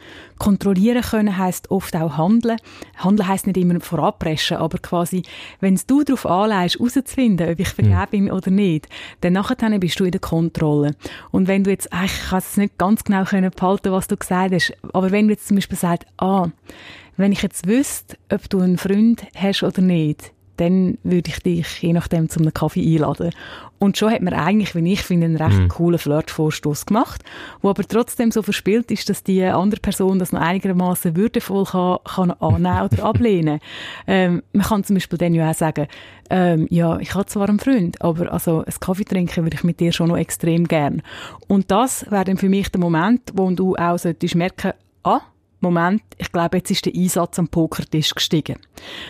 Kontrollieren 0.40 1.02
können 1.02 1.36
heißt 1.36 1.70
oft 1.70 1.94
auch 1.94 2.16
handeln. 2.16 2.56
Handeln 2.96 3.28
heißt 3.28 3.46
nicht 3.46 3.58
immer 3.58 3.78
vorabpreschen, 3.78 4.56
aber 4.56 4.78
quasi, 4.78 5.22
wenn 5.60 5.78
du 5.86 6.02
darauf 6.02 6.24
anleihst, 6.24 6.76
herauszufinden, 6.76 7.50
ob 7.50 7.60
ich 7.60 7.68
vergeben 7.68 8.00
hm. 8.00 8.10
bin 8.10 8.32
oder 8.32 8.50
nicht, 8.50 8.88
dann 9.20 9.34
nachher 9.34 9.78
bist 9.78 10.00
du 10.00 10.04
in 10.04 10.12
der 10.12 10.20
Kontrolle. 10.20 10.96
Und 11.30 11.46
wenn 11.46 11.62
du 11.62 11.70
jetzt, 11.70 11.90
ich 12.04 12.30
kann 12.30 12.38
es 12.38 12.56
nicht 12.56 12.78
ganz 12.78 13.04
genau 13.04 13.22
behalten, 13.24 13.92
was 13.92 14.08
du 14.08 14.16
gesagt 14.16 14.54
hast, 14.54 14.72
aber 14.94 15.10
wenn 15.10 15.28
du 15.28 15.34
jetzt 15.34 15.46
zum 15.46 15.56
Beispiel 15.56 15.76
sagst, 15.76 16.06
ah, 16.16 16.48
wenn 17.18 17.32
ich 17.32 17.42
jetzt 17.42 17.66
wüsste, 17.66 18.16
ob 18.32 18.48
du 18.48 18.60
einen 18.60 18.78
Freund 18.78 19.26
hast 19.36 19.62
oder 19.62 19.82
nicht, 19.82 20.32
dann 20.60 20.98
würde 21.02 21.30
ich 21.30 21.40
dich 21.40 21.82
je 21.82 21.92
nachdem 21.92 22.28
zu 22.28 22.40
einem 22.40 22.52
Kaffee 22.52 22.94
einladen. 22.94 23.30
Und 23.78 23.96
schon 23.96 24.10
hat 24.10 24.20
man 24.20 24.34
eigentlich, 24.34 24.74
wie 24.74 24.92
ich 24.92 25.00
finde, 25.00 25.24
einen 25.24 25.36
recht 25.36 25.58
mhm. 25.58 25.68
coolen 25.68 25.98
Flirtvorstoß 25.98 26.84
gemacht, 26.84 27.24
wo 27.62 27.70
aber 27.70 27.82
trotzdem 27.82 28.30
so 28.30 28.42
verspielt 28.42 28.90
ist, 28.90 29.08
dass 29.08 29.24
die 29.24 29.42
andere 29.42 29.80
Person 29.80 30.18
das 30.18 30.32
noch 30.32 30.40
einigermaßen 30.40 31.16
würdevoll 31.16 31.64
kann, 31.64 31.98
kann 32.04 32.30
annehmen 32.32 32.88
oder 32.92 33.04
ablehnen. 33.04 33.60
Ähm, 34.06 34.42
man 34.52 34.66
kann 34.66 34.84
zum 34.84 34.96
Beispiel 34.96 35.18
dann 35.18 35.32
ja 35.32 35.50
auch 35.50 35.54
sagen, 35.54 35.86
ähm, 36.28 36.66
ja, 36.70 36.98
ich 36.98 37.14
habe 37.14 37.24
zwar 37.24 37.48
einen 37.48 37.58
Freund, 37.58 38.00
aber 38.02 38.30
also 38.30 38.62
ein 38.62 38.74
Kaffee 38.80 39.04
trinken 39.04 39.44
würde 39.44 39.56
ich 39.56 39.64
mit 39.64 39.80
dir 39.80 39.92
schon 39.92 40.08
noch 40.08 40.18
extrem 40.18 40.68
gern. 40.68 41.02
Und 41.48 41.70
das 41.70 42.10
wäre 42.10 42.24
dann 42.24 42.36
für 42.36 42.50
mich 42.50 42.68
der 42.68 42.80
Moment, 42.80 43.22
wo 43.32 43.50
du 43.50 43.76
auch 43.76 43.98
solltest 43.98 44.34
merken, 44.34 44.72
ah, 45.04 45.22
Moment, 45.60 46.02
ich 46.18 46.32
glaube, 46.32 46.58
jetzt 46.58 46.70
ist 46.70 46.86
der 46.86 46.94
Einsatz 46.94 47.38
am 47.38 47.48
Pokertisch 47.48 48.14
gestiegen. 48.14 48.56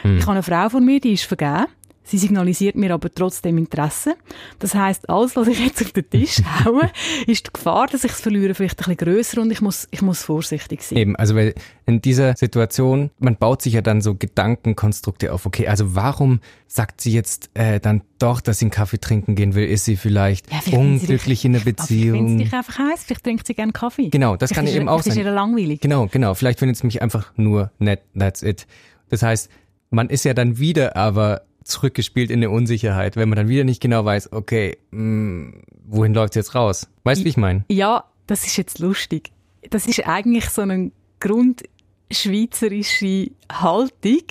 Hm. 0.03 0.19
Ich 0.19 0.23
habe 0.23 0.33
eine 0.33 0.43
Frau 0.43 0.69
von 0.69 0.85
mir, 0.85 1.01
die 1.01 1.13
ist 1.13 1.25
vergeben. 1.25 1.67
Sie 2.11 2.19
signalisiert 2.19 2.75
mir 2.75 2.93
aber 2.93 3.09
trotzdem 3.15 3.57
Interesse. 3.57 4.17
Das 4.59 4.75
heißt, 4.75 5.09
alles, 5.09 5.37
was 5.37 5.47
ich 5.47 5.65
jetzt 5.65 5.81
auf 5.81 5.93
den 5.93 6.11
Tisch 6.11 6.43
haue, 6.65 6.91
ist 7.29 7.47
die 7.47 7.53
Gefahr, 7.53 7.87
dass 7.87 8.03
ich 8.03 8.11
es 8.11 8.21
verliere, 8.21 8.53
vielleicht 8.53 8.81
ein 8.81 8.97
bisschen 8.97 9.15
grösser 9.15 9.41
und 9.43 9.53
ich 9.53 9.61
muss, 9.61 9.87
ich 9.93 10.03
muss 10.03 10.25
vorsichtig 10.25 10.83
sein. 10.83 10.99
Eben, 10.99 11.15
also 11.15 11.37
weil 11.37 11.55
in 11.87 12.03
dieser 12.03 12.35
Situation, 12.35 13.11
man 13.21 13.37
baut 13.37 13.63
sich 13.63 13.75
ja 13.75 13.81
dann 13.81 14.01
so 14.01 14.17
Gedankenkonstrukte 14.17 15.33
auf. 15.33 15.47
Okay, 15.47 15.69
also 15.69 15.95
warum 15.95 16.41
sagt 16.67 17.01
sie 17.01 17.13
jetzt 17.13 17.51
äh, 17.55 17.79
dann 17.79 18.03
doch, 18.19 18.41
dass 18.41 18.59
sie 18.59 18.65
einen 18.65 18.73
Kaffee 18.73 18.99
trinken 18.99 19.37
gehen 19.37 19.55
will? 19.55 19.69
Ist 19.69 19.85
sie 19.85 19.95
vielleicht, 19.95 20.51
ja, 20.51 20.59
vielleicht 20.61 20.79
unglücklich 20.79 21.39
dich, 21.39 21.45
in 21.45 21.55
einer 21.55 21.65
Beziehung? 21.65 22.19
Wenn 22.19 22.39
sie 22.39 22.45
dich 22.45 22.53
einfach 22.53 22.77
heiß, 22.77 23.05
vielleicht 23.05 23.23
trinkt 23.23 23.47
sie 23.47 23.55
gerne 23.55 23.71
Kaffee. 23.71 24.09
Genau, 24.09 24.35
das 24.35 24.51
vielleicht 24.51 24.67
kann 24.67 24.77
eben 24.77 24.89
auch 24.89 24.97
sein. 24.99 25.13
Vielleicht 25.13 25.27
ist 25.27 25.27
ihr 25.27 25.33
langweilig. 25.33 25.81
Genau, 25.81 26.09
genau. 26.11 26.35
Vielleicht 26.35 26.59
findet 26.59 26.77
sie 26.77 26.87
mich 26.87 27.03
einfach 27.03 27.33
nur 27.37 27.71
nett. 27.79 28.03
That's 28.19 28.43
it. 28.43 28.67
Das 29.11 29.23
heißt, 29.23 29.49
man 29.91 30.09
ist 30.09 30.25
ja 30.25 30.35
dann 30.35 30.59
wieder 30.59 30.97
aber 30.97 31.43
zurückgespielt 31.65 32.31
in 32.31 32.41
eine 32.41 32.51
Unsicherheit, 32.51 33.17
wenn 33.17 33.29
man 33.29 33.37
dann 33.37 33.49
wieder 33.49 33.65
nicht 33.65 33.81
genau 33.81 34.05
weiß, 34.05 34.33
okay, 34.33 34.79
mh, 34.91 35.03
mm, 35.03 35.63
wohin 35.87 36.15
läuft 36.15 36.33
es 36.33 36.37
jetzt 36.37 36.55
raus? 36.55 36.89
Weißt 37.05 37.21
du, 37.21 37.25
wie 37.25 37.31
ich 37.31 37.37
meine? 37.37 37.65
Ja, 37.69 38.05
das 38.27 38.47
ist 38.47 38.57
jetzt 38.57 38.79
lustig. 38.79 39.33
Das 39.71 39.87
ist 39.87 40.07
eigentlich 40.07 40.49
so 40.51 40.63
ein 40.63 40.93
Grund 41.19 41.65
schweizerische 42.11 43.31
Haltung, 43.53 44.25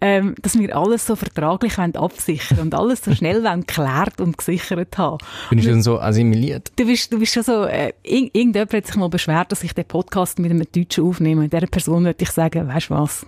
ähm, 0.00 0.34
dass 0.42 0.58
wir 0.58 0.76
alles 0.76 1.06
so 1.06 1.14
vertraglich 1.14 1.78
absichern 1.78 2.58
und 2.58 2.74
alles 2.74 3.04
so 3.04 3.14
schnell 3.14 3.42
geklärt 3.60 4.20
und 4.20 4.36
gesichert 4.36 4.98
haben. 4.98 5.18
Bin 5.50 5.58
ich 5.58 5.64
schon 5.64 5.82
so 5.82 6.00
assimiliert? 6.00 6.72
Du 6.76 6.86
bist, 6.86 7.12
du 7.12 7.18
bist 7.18 7.34
schon 7.34 7.44
so, 7.44 7.64
äh, 7.64 7.92
irgendjemand 8.02 8.72
hat 8.72 8.86
sich 8.86 8.96
mal 8.96 9.08
beschwert, 9.08 9.52
dass 9.52 9.62
ich 9.62 9.72
den 9.72 9.84
Podcast 9.84 10.38
mit 10.38 10.50
einem 10.50 10.66
Deutschen 10.70 11.04
aufnehme. 11.04 11.42
Und 11.42 11.52
dieser 11.52 11.66
Person 11.66 12.04
würde 12.04 12.22
ich 12.22 12.30
sagen, 12.30 12.66
weißt 12.66 12.90
du 12.90 12.94
was? 12.94 13.26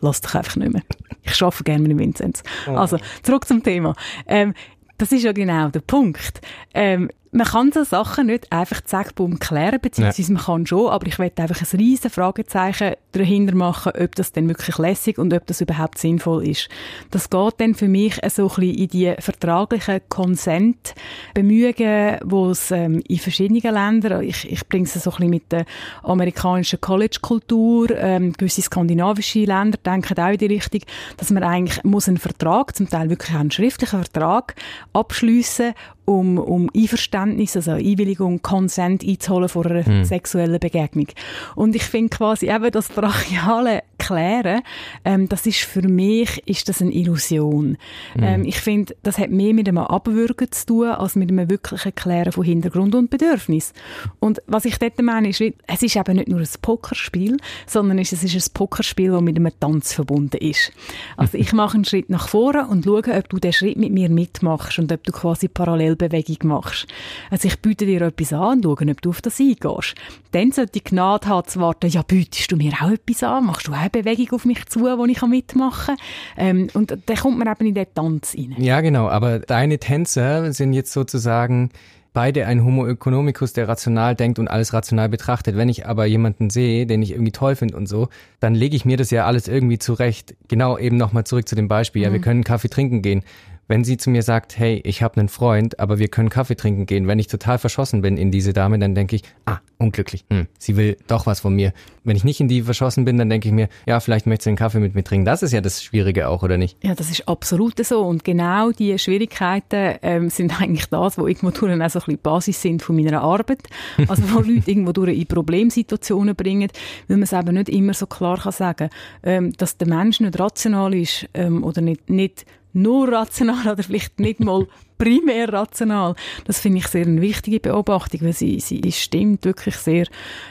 Lass 0.00 0.20
dich 0.20 0.34
einfach 0.34 0.56
nicht 0.56 0.72
mehr. 0.72 0.82
Ich 1.22 1.42
arbeite 1.42 1.64
gerne 1.64 1.82
mit 1.82 1.90
dem 1.90 1.98
Vinzenz. 1.98 2.42
Oh. 2.66 2.76
Also, 2.76 2.98
zurück 3.22 3.46
zum 3.46 3.62
Thema. 3.62 3.94
Ähm, 4.26 4.54
das 4.96 5.12
ist 5.12 5.22
ja 5.22 5.32
genau 5.32 5.68
der 5.68 5.80
Punkt. 5.80 6.40
Ähm, 6.74 7.10
man 7.30 7.46
kann 7.46 7.72
so 7.72 7.84
Sachen 7.84 8.26
nicht 8.26 8.50
einfach 8.52 8.80
zack, 8.82 9.14
bumm 9.14 9.38
klären, 9.38 9.80
beziehungsweise 9.80 10.32
man 10.32 10.42
kann 10.42 10.66
schon, 10.66 10.88
aber 10.88 11.06
ich 11.06 11.18
werde 11.18 11.42
einfach 11.42 11.60
ein 11.60 11.78
riesen 11.78 12.10
Fragezeichen 12.10 12.94
dahinter 13.12 13.54
machen, 13.54 13.92
ob 13.98 14.14
das 14.14 14.32
denn 14.32 14.48
wirklich 14.48 14.78
lässig 14.78 15.18
und 15.18 15.34
ob 15.34 15.46
das 15.46 15.60
überhaupt 15.60 15.98
sinnvoll 15.98 16.46
ist. 16.46 16.68
Das 17.10 17.28
geht 17.28 17.54
dann 17.58 17.74
für 17.74 17.88
mich 17.88 18.18
so 18.28 18.44
ein 18.44 18.48
bisschen 18.48 18.74
in 18.74 18.88
die 18.88 19.14
vertraglichen 19.18 20.00
Consent-Bemühungen, 20.08 22.18
wo 22.24 22.50
es 22.50 22.70
ähm, 22.70 23.02
in 23.06 23.18
verschiedenen 23.18 23.74
Ländern, 23.74 24.22
ich, 24.22 24.50
ich 24.50 24.66
bringe 24.68 24.84
es 24.84 24.94
so 24.94 25.10
ein 25.10 25.16
bisschen 25.16 25.30
mit 25.30 25.52
der 25.52 25.64
amerikanischen 26.02 26.80
College-Kultur, 26.80 27.90
ähm, 27.90 28.32
gewisse 28.32 28.62
skandinavische 28.62 29.44
Länder 29.44 29.78
denken 29.84 30.18
auch 30.18 30.30
in 30.30 30.38
die 30.38 30.46
Richtung, 30.46 30.80
dass 31.16 31.30
man 31.30 31.42
eigentlich 31.42 31.82
muss 31.84 32.08
einen 32.08 32.18
Vertrag, 32.18 32.74
zum 32.74 32.88
Teil 32.88 33.10
wirklich 33.10 33.36
einen 33.36 33.50
schriftlichen 33.50 34.02
Vertrag 34.02 34.54
abschließen 34.92 35.74
um, 36.08 36.38
um 36.38 36.70
Einverständnis, 36.74 37.54
also 37.56 37.72
Einwilligung, 37.72 38.40
Consent 38.40 39.04
einzuholen 39.04 39.48
vor 39.48 39.66
einer 39.66 39.88
mhm. 39.88 40.04
sexuellen 40.04 40.58
Begegnung. 40.58 41.08
Und 41.54 41.76
ich 41.76 41.84
finde 41.84 42.16
quasi 42.16 42.48
eben 42.50 42.70
das 42.70 42.88
brachiale 42.88 43.82
Klären, 43.98 44.62
ähm, 45.04 45.28
das 45.28 45.46
ist 45.46 45.60
für 45.60 45.86
mich 45.86 46.42
ist 46.46 46.68
das 46.68 46.80
eine 46.80 46.92
Illusion. 46.92 47.76
Mhm. 48.16 48.22
Ähm, 48.22 48.44
ich 48.44 48.60
finde, 48.60 48.96
das 49.02 49.18
hat 49.18 49.30
mehr 49.30 49.52
mit 49.52 49.68
einem 49.68 49.78
Abwürgen 49.78 50.50
zu 50.50 50.66
tun, 50.66 50.88
als 50.88 51.16
mit 51.16 51.30
einem 51.30 51.50
wirklichen 51.50 51.94
Klären 51.94 52.32
von 52.32 52.44
Hintergrund 52.44 52.94
und 52.94 53.10
Bedürfnis. 53.10 53.72
Und 54.20 54.40
was 54.46 54.64
ich 54.64 54.78
dort 54.78 55.00
meine, 55.02 55.28
ist, 55.28 55.40
es 55.40 55.82
ist 55.82 55.96
eben 55.96 56.16
nicht 56.16 56.28
nur 56.28 56.40
ein 56.40 56.48
Pokerspiel, 56.62 57.36
sondern 57.66 57.98
es 57.98 58.12
ist 58.12 58.24
ein 58.24 58.52
Pokerspiel, 58.54 59.10
das 59.10 59.20
mit 59.20 59.36
einem 59.36 59.52
Tanz 59.60 59.92
verbunden 59.92 60.38
ist. 60.38 60.72
Also 61.16 61.36
ich 61.38 61.52
mache 61.52 61.74
einen 61.74 61.84
Schritt 61.84 62.10
nach 62.10 62.28
vorne 62.28 62.66
und 62.66 62.84
schaue, 62.84 63.02
ob 63.16 63.28
du 63.28 63.38
den 63.38 63.52
Schritt 63.52 63.76
mit 63.76 63.92
mir 63.92 64.08
mitmachst 64.08 64.78
und 64.78 64.92
ob 64.92 65.02
du 65.04 65.12
quasi 65.12 65.48
parallel 65.48 65.96
Bewegung 65.96 66.48
machst. 66.48 66.86
Also 67.30 67.48
ich 67.48 67.58
biete 67.60 67.86
dir 67.86 68.02
etwas 68.02 68.32
an 68.32 68.58
und 68.58 68.64
schaue, 68.64 68.90
ob 68.90 69.02
du 69.02 69.10
auf 69.10 69.20
das 69.20 69.40
eingehst. 69.40 69.94
Dann 70.32 70.52
sollte 70.52 70.72
die 70.72 70.84
Gnade 70.84 71.28
haben 71.28 71.48
zu 71.48 71.60
warten, 71.60 71.88
ja, 71.88 72.02
bietest 72.02 72.52
du 72.52 72.56
mir 72.56 72.72
auch 72.80 72.90
etwas 72.90 73.22
an? 73.22 73.46
Machst 73.46 73.66
du 73.66 73.72
auch 73.72 73.87
Bewegung 73.90 74.32
auf 74.32 74.44
mich 74.44 74.66
zu, 74.66 74.80
die 74.80 75.12
ich 75.12 75.22
mitmachen 75.22 75.96
kann? 75.96 76.06
Ähm, 76.36 76.68
und 76.74 76.90
dann 76.90 77.16
kommt 77.16 77.38
man 77.38 77.48
eben 77.48 77.66
in 77.66 77.74
den 77.74 77.86
Tanz 77.94 78.34
rein. 78.36 78.54
Ja, 78.58 78.80
genau. 78.80 79.08
Aber 79.08 79.38
deine 79.38 79.78
Tänze 79.78 80.52
sind 80.52 80.72
jetzt 80.72 80.92
sozusagen 80.92 81.70
beide 82.12 82.46
ein 82.46 82.64
Homo 82.64 82.86
economicus, 82.86 83.52
der 83.52 83.68
rational 83.68 84.14
denkt 84.14 84.38
und 84.38 84.48
alles 84.48 84.72
rational 84.72 85.08
betrachtet. 85.08 85.56
Wenn 85.56 85.68
ich 85.68 85.86
aber 85.86 86.06
jemanden 86.06 86.50
sehe, 86.50 86.86
den 86.86 87.02
ich 87.02 87.12
irgendwie 87.12 87.32
toll 87.32 87.54
finde 87.54 87.76
und 87.76 87.86
so, 87.86 88.08
dann 88.40 88.54
lege 88.54 88.74
ich 88.74 88.84
mir 88.84 88.96
das 88.96 89.10
ja 89.10 89.26
alles 89.26 89.46
irgendwie 89.46 89.78
zurecht. 89.78 90.34
Genau 90.48 90.78
eben 90.78 90.96
nochmal 90.96 91.24
zurück 91.24 91.48
zu 91.48 91.54
dem 91.54 91.68
Beispiel. 91.68 92.02
Ja, 92.02 92.12
wir 92.12 92.18
mhm. 92.18 92.24
können 92.24 92.44
Kaffee 92.44 92.68
trinken 92.68 93.02
gehen 93.02 93.22
wenn 93.68 93.84
sie 93.84 93.98
zu 93.98 94.10
mir 94.10 94.22
sagt, 94.22 94.58
hey, 94.58 94.80
ich 94.84 95.02
habe 95.02 95.20
einen 95.20 95.28
Freund, 95.28 95.78
aber 95.78 95.98
wir 95.98 96.08
können 96.08 96.30
Kaffee 96.30 96.56
trinken 96.56 96.86
gehen, 96.86 97.06
wenn 97.06 97.18
ich 97.18 97.28
total 97.28 97.58
verschossen 97.58 98.00
bin 98.00 98.16
in 98.16 98.30
diese 98.30 98.52
Dame, 98.52 98.78
dann 98.78 98.94
denke 98.94 99.16
ich, 99.16 99.22
ah, 99.44 99.58
unglücklich, 99.76 100.24
hm, 100.30 100.46
sie 100.58 100.76
will 100.76 100.96
doch 101.06 101.26
was 101.26 101.40
von 101.40 101.54
mir. 101.54 101.72
Wenn 102.02 102.16
ich 102.16 102.24
nicht 102.24 102.40
in 102.40 102.48
die 102.48 102.62
verschossen 102.62 103.04
bin, 103.04 103.18
dann 103.18 103.28
denke 103.28 103.48
ich 103.48 103.54
mir, 103.54 103.68
ja, 103.86 104.00
vielleicht 104.00 104.26
möchte 104.26 104.44
sie 104.44 104.50
einen 104.50 104.56
Kaffee 104.56 104.80
mit 104.80 104.94
mir 104.94 105.04
trinken. 105.04 105.26
Das 105.26 105.42
ist 105.42 105.52
ja 105.52 105.60
das 105.60 105.82
Schwierige 105.82 106.28
auch, 106.28 106.42
oder 106.42 106.56
nicht? 106.56 106.82
Ja, 106.82 106.94
das 106.94 107.10
ist 107.10 107.28
absolut 107.28 107.84
so. 107.84 108.00
Und 108.00 108.24
genau 108.24 108.70
die 108.70 108.98
Schwierigkeiten 108.98 109.98
ähm, 110.02 110.30
sind 110.30 110.60
eigentlich 110.60 110.86
das, 110.86 111.18
wo 111.18 111.26
irgendwo 111.26 111.50
durch 111.50 111.72
auch 111.72 111.90
so 111.90 111.98
ein 111.98 112.04
bisschen 112.06 112.18
Basis 112.22 112.62
sind 112.62 112.82
von 112.82 112.96
meiner 112.96 113.20
Arbeit. 113.20 113.62
Also 114.08 114.22
wo 114.32 114.40
Leute 114.40 114.70
irgendwo 114.70 114.92
durch 114.92 115.16
in 115.16 115.26
Problemsituationen 115.26 116.34
bringen, 116.34 116.70
weil 117.08 117.18
man 117.18 117.24
es 117.24 117.32
eben 117.32 117.54
nicht 117.54 117.68
immer 117.68 117.92
so 117.92 118.06
klar 118.06 118.38
kann 118.38 118.52
sagen, 118.52 118.88
ähm, 119.22 119.52
dass 119.58 119.76
der 119.76 119.88
Mensch 119.88 120.20
nicht 120.20 120.38
rational 120.40 120.94
ist 120.94 121.28
ähm, 121.34 121.62
oder 121.62 121.82
nicht, 121.82 122.08
nicht 122.08 122.46
nur 122.82 123.10
rational 123.10 123.72
oder 123.72 123.82
vielleicht 123.82 124.20
nicht 124.20 124.40
mal 124.40 124.66
primär 124.98 125.52
rational. 125.52 126.14
Das 126.44 126.60
finde 126.60 126.78
ich 126.78 126.88
sehr 126.88 127.06
eine 127.06 127.20
wichtige 127.20 127.60
Beobachtung, 127.60 128.22
weil 128.22 128.32
sie, 128.32 128.58
sie 128.60 128.82
stimmt 128.92 129.44
wirklich 129.44 129.76
sehr. 129.76 130.06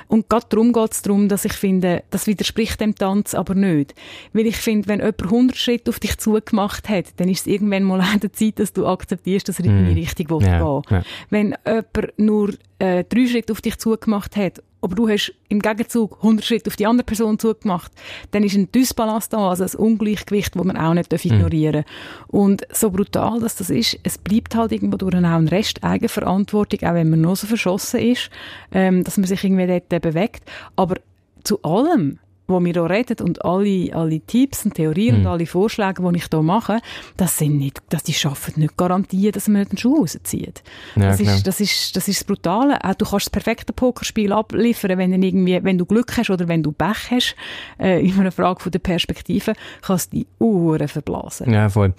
Und 0.08 0.30
gerade 0.30 0.46
darum 0.50 0.72
geht 0.72 0.94
es 0.94 1.02
darum, 1.02 1.28
dass 1.28 1.46
ich 1.46 1.54
finde, 1.54 2.04
das 2.10 2.28
widerspricht 2.28 2.80
dem 2.80 2.96
Tanz 2.96 3.34
aber 3.34 3.56
nicht. 3.56 3.94
Weil 4.32 4.48
ich 4.48 4.56
finde, 4.56 4.88
wenn 4.88 5.00
jemand 5.00 5.22
100 5.22 5.58
Schritte 5.58 5.90
auf 5.90 6.00
dich 6.00 6.18
zugemacht 6.18 6.88
hat, 6.88 7.08
dann 7.18 7.28
ist 7.28 7.42
es 7.42 7.48
irgendwann 7.48 7.84
mal 7.84 8.02
an 8.14 8.22
der 8.22 8.32
Zeit, 8.34 8.60
dass 8.60 8.74
du 8.74 8.88
akzeptierst, 8.88 9.50
dass 9.50 9.60
er 9.60 9.66
in 9.66 9.86
die 9.86 9.92
mm. 9.92 9.98
Richtung 9.98 10.42
ja, 10.42 10.60
gehen 10.60 10.82
ja. 10.90 11.04
Wenn 11.30 11.56
jemand 11.66 12.18
nur 12.18 12.54
äh, 12.80 13.04
drei 13.04 13.28
Schritte 13.28 13.52
auf 13.52 13.62
dich 13.62 13.78
zugemacht 13.78 14.38
hat 14.38 14.64
aber 14.88 14.96
du 14.96 15.10
hast 15.10 15.34
im 15.50 15.60
Gegenzug 15.60 16.16
100 16.16 16.46
Schritte 16.46 16.70
auf 16.70 16.78
die 16.78 16.86
andere 16.86 17.06
Person 17.06 17.38
zugemacht, 17.38 17.92
dann 18.32 18.44
ist 18.44 18.56
ein 18.56 18.72
Dysbalance 18.72 19.28
da, 19.30 19.50
also 19.50 19.66
ein 19.66 19.76
Ungleichgewicht, 19.76 20.56
das 20.56 20.64
man 20.64 20.78
auch 20.78 20.94
nicht 20.94 21.12
mhm. 21.12 21.20
ignorieren 21.34 21.84
darf. 21.84 22.28
Und 22.28 22.66
so 22.72 22.90
brutal 22.90 23.42
dass 23.42 23.58
das 23.58 23.70
ist, 23.70 24.00
es 24.04 24.18
bleibt 24.18 24.56
halt 24.56 24.72
irgendwo 24.72 24.96
durch 24.96 25.14
auch 25.14 25.24
ein 25.24 25.50
Rest 25.50 25.84
Eigenverantwortung, 25.84 26.88
auch 26.88 26.94
wenn 26.94 27.10
man 27.10 27.20
noch 27.20 27.36
so 27.36 27.48
verschossen 27.48 28.00
ist, 28.00 28.30
ähm, 28.72 29.04
dass 29.04 29.18
man 29.18 29.28
sich 29.28 29.44
irgendwie 29.44 29.68
dort 29.68 29.92
äh, 29.92 30.00
bewegt. 30.00 30.50
Aber 30.78 30.96
zu 31.44 31.62
allem 31.64 32.20
wo 32.48 32.60
wir 32.60 32.74
hier 32.74 32.90
reden 32.90 33.26
und 33.26 33.44
alle, 33.44 33.94
alle 33.94 34.20
Tipps 34.22 34.66
und 34.66 34.76
Theorien 34.76 35.16
mhm. 35.16 35.22
und 35.22 35.28
alle 35.28 35.46
Vorschläge, 35.46 36.02
die 36.02 36.18
ich 36.18 36.28
hier 36.32 36.42
mache, 36.42 36.80
das 37.18 37.38
sind 37.38 37.58
nicht, 37.58 37.82
dass 37.90 38.04
die 38.04 38.14
schaffen 38.14 38.54
nicht 38.58 38.78
garantieren, 38.78 39.34
dass 39.34 39.48
man 39.48 39.62
nicht 39.62 39.74
den 39.74 39.78
Schuh 39.78 39.98
rauszieht. 40.00 40.64
Ja, 40.96 41.10
das, 41.10 41.20
ist, 41.20 41.48
das, 41.48 41.60
ist, 41.60 41.96
das 41.96 42.08
ist 42.08 42.22
das 42.22 42.24
Brutale. 42.26 42.84
Auch 42.84 42.96
du 42.96 43.06
kannst 43.06 43.28
das 43.28 43.30
perfekte 43.30 43.74
Pokerspiel 43.74 44.32
abliefern, 44.32 44.98
wenn 44.98 45.20
du, 45.20 45.28
irgendwie, 45.28 45.64
wenn 45.64 45.78
du 45.78 45.86
Glück 45.86 46.18
hast 46.18 46.30
oder 46.30 46.48
wenn 46.48 46.64
du 46.64 46.72
Pech 46.72 47.12
hast, 47.12 47.36
äh, 47.80 48.06
in 48.06 48.20
einer 48.20 48.32
Frage 48.32 48.62
von 48.62 48.72
der 48.72 48.80
Perspektive, 48.80 49.54
kannst 49.82 50.14
du 50.14 50.18
die 50.18 50.28
Uhren 50.40 50.88
verblasen. 50.88 51.52
Ja, 51.52 51.70
voll. 51.70 51.94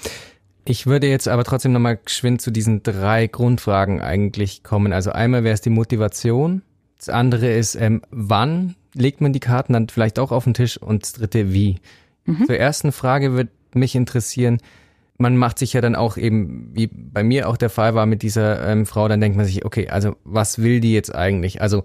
Ich 0.64 0.87
würde 0.87 1.09
jetzt 1.09 1.28
aber 1.28 1.45
trotzdem 1.45 1.73
nochmal 1.73 1.97
geschwind 1.97 2.43
zu 2.43 2.50
diesen 2.50 2.83
drei 2.83 3.26
Grundfragen 3.26 4.02
eigentlich 4.02 4.62
kommen. 4.62 4.93
Also 4.93 5.11
einmal 5.11 5.43
wäre 5.43 5.55
es 5.55 5.62
die 5.62 5.71
Motivation. 5.71 6.62
Das 6.99 7.09
andere 7.09 7.52
ist, 7.52 7.76
ähm, 7.76 8.02
wann 8.11 8.75
legt 8.95 9.21
man 9.21 9.33
die 9.33 9.40
Karten 9.40 9.73
dann 9.73 9.88
vielleicht 9.88 10.19
auch 10.19 10.33
auf 10.33 10.45
den 10.45 10.55
Tisch 10.55 10.76
und 10.76 11.02
das 11.02 11.12
dritte 11.12 11.52
wie. 11.52 11.76
Mhm. 12.25 12.47
Zur 12.47 12.57
ersten 12.57 12.93
Frage 12.93 13.35
wird 13.35 13.49
mich 13.75 13.95
interessieren, 13.95 14.59
man 15.19 15.37
macht 15.37 15.59
sich 15.59 15.73
ja 15.73 15.81
dann 15.81 15.97
auch 15.97 16.17
eben, 16.17 16.71
wie 16.73 16.87
bei 16.87 17.25
mir 17.25 17.49
auch 17.49 17.57
der 17.57 17.71
Fall 17.71 17.95
war 17.95 18.07
mit 18.07 18.23
dieser 18.23 18.67
ähm, 18.69 18.87
Frau, 18.87 19.09
dann 19.09 19.21
denkt 19.21 19.37
man 19.37 19.47
sich, 19.47 19.64
okay, 19.64 19.88
also 19.88 20.17
was 20.25 20.61
will 20.61 20.81
die 20.81 20.93
jetzt 20.93 21.14
eigentlich? 21.14 21.61
Also 21.61 21.85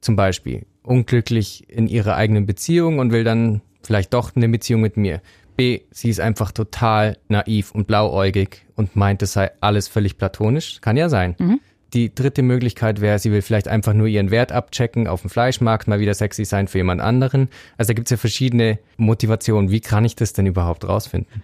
zum 0.00 0.16
Beispiel 0.16 0.66
unglücklich 0.82 1.68
in 1.68 1.86
ihrer 1.86 2.16
eigenen 2.16 2.44
Beziehung 2.44 2.98
und 2.98 3.12
will 3.12 3.22
dann 3.24 3.62
vielleicht 3.84 4.12
doch 4.14 4.34
eine 4.34 4.48
Beziehung 4.48 4.80
mit 4.80 4.96
mir. 4.96 5.20
B, 5.56 5.80
sie 5.90 6.08
ist 6.08 6.20
einfach 6.20 6.50
total 6.50 7.18
naiv 7.28 7.72
und 7.72 7.86
blauäugig 7.86 8.64
und 8.74 8.96
meint, 8.96 9.22
es 9.22 9.34
sei 9.34 9.50
alles 9.60 9.86
völlig 9.86 10.18
platonisch. 10.18 10.80
Kann 10.80 10.96
ja 10.96 11.08
sein. 11.08 11.36
Mhm. 11.38 11.60
Die 11.94 12.14
dritte 12.14 12.42
Möglichkeit 12.42 13.00
wäre, 13.00 13.18
sie 13.18 13.32
will 13.32 13.42
vielleicht 13.42 13.68
einfach 13.68 13.92
nur 13.92 14.06
ihren 14.06 14.30
Wert 14.30 14.50
abchecken, 14.50 15.06
auf 15.06 15.22
dem 15.22 15.30
Fleischmarkt 15.30 15.88
mal 15.88 16.00
wieder 16.00 16.14
sexy 16.14 16.44
sein 16.44 16.68
für 16.68 16.78
jemand 16.78 17.00
anderen. 17.00 17.48
Also 17.76 17.90
da 17.90 17.94
gibt's 17.94 18.10
ja 18.10 18.16
verschiedene 18.16 18.78
Motivationen. 18.96 19.70
Wie 19.70 19.80
kann 19.80 20.04
ich 20.04 20.16
das 20.16 20.32
denn 20.32 20.46
überhaupt 20.46 20.88
rausfinden? 20.88 21.42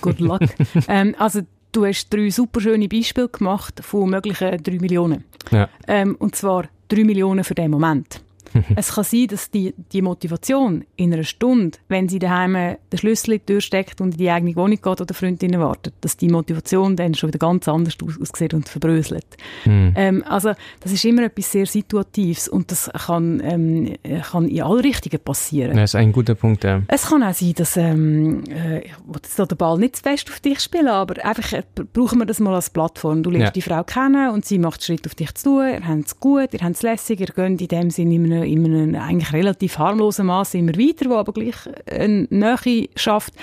good 0.00 0.20
luck. 0.20 0.42
ähm, 0.88 1.14
also 1.18 1.40
du 1.72 1.86
hast 1.86 2.12
drei 2.12 2.30
super 2.30 2.60
schöne 2.60 2.88
Beispiele 2.88 3.28
gemacht 3.28 3.80
von 3.82 4.10
möglichen 4.10 4.62
drei 4.62 4.78
Millionen. 4.78 5.24
Ja. 5.50 5.68
Ähm, 5.86 6.16
und 6.16 6.36
zwar 6.36 6.68
drei 6.88 7.04
Millionen 7.04 7.44
für 7.44 7.54
den 7.54 7.70
Moment. 7.70 8.22
es 8.76 8.94
kann 8.94 9.04
sein, 9.04 9.26
dass 9.28 9.50
die, 9.50 9.74
die 9.92 10.02
Motivation 10.02 10.84
in 10.96 11.12
einer 11.12 11.24
Stunde, 11.24 11.78
wenn 11.88 12.08
sie 12.08 12.18
daheim 12.18 12.54
den 12.54 12.98
Schlüssel 12.98 13.40
durchsteckt 13.44 14.00
und 14.00 14.12
in 14.12 14.18
die 14.18 14.30
eigene 14.30 14.56
Wohnung 14.56 14.78
geht 14.82 15.00
oder 15.00 15.14
Freundinnen 15.14 15.60
wartet, 15.60 15.94
dass 16.00 16.16
die 16.16 16.28
Motivation 16.28 16.96
dann 16.96 17.14
schon 17.14 17.28
wieder 17.28 17.38
ganz 17.38 17.68
anders 17.68 17.96
aussieht 18.20 18.54
und 18.54 18.68
verbröselt. 18.68 19.26
Mhm. 19.64 19.94
Ähm, 19.96 20.24
also 20.26 20.52
das 20.80 20.92
ist 20.92 21.04
immer 21.04 21.24
etwas 21.24 21.50
sehr 21.50 21.66
Situatives 21.66 22.48
und 22.48 22.70
das 22.70 22.90
kann, 23.06 23.40
ähm, 23.44 23.94
kann 24.30 24.48
in 24.48 24.62
alle 24.62 24.84
Richtungen 24.84 25.20
passieren. 25.22 25.76
Das 25.76 25.90
ist 25.90 25.94
ein 25.94 26.12
guter 26.12 26.34
Punkt, 26.34 26.64
ja. 26.64 26.82
Es 26.88 27.06
kann 27.06 27.22
auch 27.22 27.34
sein, 27.34 27.54
dass 27.54 27.76
ähm, 27.76 28.44
äh, 28.48 28.80
ich 28.80 28.92
will 29.38 29.46
den 29.46 29.58
Ball 29.58 29.78
nicht 29.78 29.96
zu 29.96 30.02
fest 30.02 30.28
auf 30.30 30.40
dich 30.40 30.60
spielen, 30.60 30.88
aber 30.88 31.24
einfach 31.24 31.52
äh, 31.52 31.62
brauchen 31.92 32.18
wir 32.18 32.26
das 32.26 32.40
mal 32.40 32.54
als 32.54 32.70
Plattform. 32.70 33.22
Du 33.22 33.30
lernst 33.30 33.48
ja. 33.48 33.52
die 33.52 33.62
Frau 33.62 33.82
kennen 33.84 34.30
und 34.30 34.44
sie 34.44 34.58
macht 34.58 34.82
Schritt 34.84 35.06
auf 35.06 35.14
dich 35.14 35.34
zu, 35.34 35.60
ihr 35.60 35.86
habt 35.86 36.06
es 36.06 36.20
gut, 36.20 36.52
ihr 36.52 36.60
habt 36.60 36.76
es 36.76 36.82
lässig, 36.82 37.20
ihr 37.20 37.26
geht 37.26 37.60
in 37.60 37.68
dem 37.68 37.90
Sinne 37.90 38.14
in 38.14 38.32
einem 38.32 38.39
einem, 38.42 38.64
in 38.64 38.74
einem 38.74 38.94
eigentlich 38.94 39.32
relativ 39.32 39.78
harmlosen 39.78 40.26
Maß 40.26 40.54
immer 40.54 40.72
weiter, 40.72 41.10
wo 41.10 41.16
aber 41.16 41.32
gleich 41.32 41.56
eine 41.90 42.26
Nähe 42.30 42.88
schafft. 42.96 43.34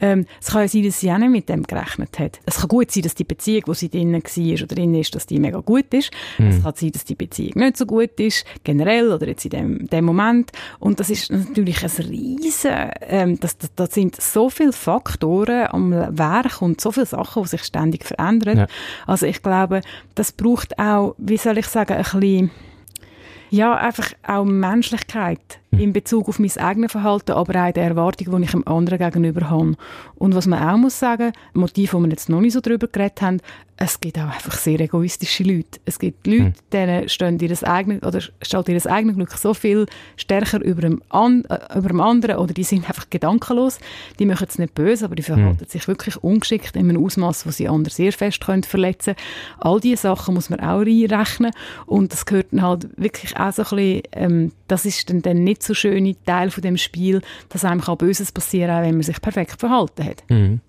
Ähm, 0.00 0.26
es 0.40 0.48
kann 0.48 0.62
ja 0.62 0.68
sein, 0.68 0.84
dass 0.84 1.00
sie 1.00 1.10
auch 1.10 1.18
nicht 1.18 1.30
mit 1.30 1.48
dem 1.48 1.62
gerechnet 1.62 2.18
hat. 2.18 2.40
Es 2.46 2.58
kann 2.58 2.68
gut 2.68 2.90
sein, 2.90 3.02
dass 3.02 3.14
die 3.14 3.24
Beziehung, 3.24 3.64
wo 3.66 3.74
sie 3.74 3.88
drinnen 3.88 4.22
war 4.22 4.52
oder 4.54 4.74
drin 4.74 4.94
ist, 4.94 5.14
dass 5.14 5.26
die 5.26 5.38
mega 5.38 5.58
gut 5.60 5.92
ist. 5.92 6.10
Mhm. 6.38 6.48
Es 6.48 6.62
kann 6.62 6.74
sein, 6.74 6.92
dass 6.92 7.04
die 7.04 7.14
Beziehung 7.14 7.52
nicht 7.56 7.76
so 7.76 7.86
gut 7.86 8.18
ist, 8.18 8.44
generell 8.64 9.12
oder 9.12 9.28
jetzt 9.28 9.44
in 9.44 9.50
dem, 9.50 9.86
dem 9.88 10.04
Moment. 10.04 10.52
Und 10.78 11.00
das 11.00 11.10
ist 11.10 11.30
natürlich 11.30 11.82
ein 11.82 12.04
riesen, 12.06 12.90
ähm, 13.02 13.40
das, 13.40 13.58
das, 13.58 13.74
das 13.74 13.94
sind 13.94 14.20
so 14.20 14.50
viele 14.50 14.72
Faktoren 14.72 15.68
am 15.70 15.90
Werk 15.92 16.62
und 16.62 16.80
so 16.80 16.92
viele 16.92 17.06
Sachen, 17.06 17.42
die 17.42 17.48
sich 17.48 17.64
ständig 17.64 18.04
verändern. 18.04 18.58
Ja. 18.58 18.66
Also 19.06 19.26
ich 19.26 19.42
glaube, 19.42 19.82
das 20.14 20.32
braucht 20.32 20.78
auch, 20.78 21.14
wie 21.18 21.36
soll 21.36 21.58
ich 21.58 21.66
sagen, 21.66 21.94
ein 21.94 22.02
bisschen, 22.02 22.50
ja, 23.50 23.76
einfach 23.76 24.12
auch 24.26 24.44
Menschlichkeit. 24.44 25.59
In 25.72 25.92
Bezug 25.92 26.28
auf 26.28 26.38
mein 26.38 26.56
eigenes 26.56 26.92
Verhalten, 26.92 27.32
aber 27.32 27.66
auch 27.66 27.72
die 27.72 27.80
Erwartung, 27.80 28.36
die 28.38 28.44
ich 28.44 28.50
dem 28.50 28.66
anderen 28.66 28.98
gegenüber 28.98 29.50
habe. 29.50 29.76
Und 30.16 30.34
was 30.34 30.46
man 30.46 30.62
auch 30.62 30.76
muss 30.76 30.98
sagen, 30.98 31.32
Motiv, 31.54 31.94
wo 31.94 32.00
wir 32.00 32.08
jetzt 32.08 32.28
noch 32.28 32.40
nicht 32.40 32.54
so 32.54 32.60
drüber 32.60 32.88
geredet 32.88 33.22
haben, 33.22 33.40
es 33.82 33.98
gibt 33.98 34.18
auch 34.18 34.28
einfach 34.28 34.58
sehr 34.58 34.78
egoistische 34.78 35.42
Leute. 35.42 35.80
Es 35.86 35.98
gibt 35.98 36.26
Leute, 36.26 36.42
mhm. 36.42 36.52
denen 36.70 37.08
stehen 37.08 37.38
ihr 37.40 37.66
eigenes, 37.66 38.02
oder 38.02 38.20
steht 38.20 38.68
ihr 38.68 38.92
eigenes 38.92 39.16
Glück 39.16 39.32
so 39.32 39.54
viel 39.54 39.86
stärker 40.16 40.62
über 40.62 40.82
dem, 40.82 41.00
An 41.08 41.44
äh, 41.48 41.78
über 41.78 41.88
dem 41.88 42.00
anderen 42.02 42.36
oder 42.36 42.52
die 42.52 42.62
sind 42.62 42.86
einfach 42.86 43.08
gedankenlos. 43.08 43.78
Die 44.18 44.26
machen 44.26 44.46
es 44.50 44.58
nicht 44.58 44.74
böse, 44.74 45.06
aber 45.06 45.14
die 45.14 45.22
verhalten 45.22 45.64
mhm. 45.64 45.66
sich 45.66 45.88
wirklich 45.88 46.22
ungeschickt 46.22 46.76
in 46.76 46.90
einem 46.90 47.02
Ausmaß, 47.02 47.46
wo 47.46 47.50
sie 47.52 47.68
andere 47.68 47.94
sehr 47.94 48.12
fest 48.12 48.44
können 48.44 48.64
verletzen 48.64 49.14
All 49.58 49.80
diese 49.80 50.02
Sachen 50.02 50.34
muss 50.34 50.50
man 50.50 50.60
auch 50.60 50.80
reinrechnen 50.80 51.52
und 51.86 52.12
das 52.12 52.26
gehört 52.26 52.48
dann 52.52 52.60
halt 52.60 52.88
wirklich 52.98 53.38
auch 53.38 53.52
so 53.52 53.62
ein 53.62 53.76
bisschen, 53.76 54.02
ähm, 54.12 54.52
das 54.68 54.84
ist 54.84 55.08
dann, 55.08 55.22
dann 55.22 55.42
nicht 55.42 55.59
so 55.62 55.74
schöne 55.74 56.16
Teil 56.24 56.50
von 56.50 56.62
dem 56.62 56.76
Spiel, 56.76 57.20
dass 57.48 57.64
einem 57.64 57.82
auch 57.82 57.96
Böses 57.96 58.32
passieren 58.32 58.70
kann, 58.70 58.84
wenn 58.84 58.94
man 58.94 59.02
sich 59.02 59.20
perfekt 59.20 59.60
verhalten 59.60 60.04
hat. 60.04 60.22
Mhm. 60.28 60.60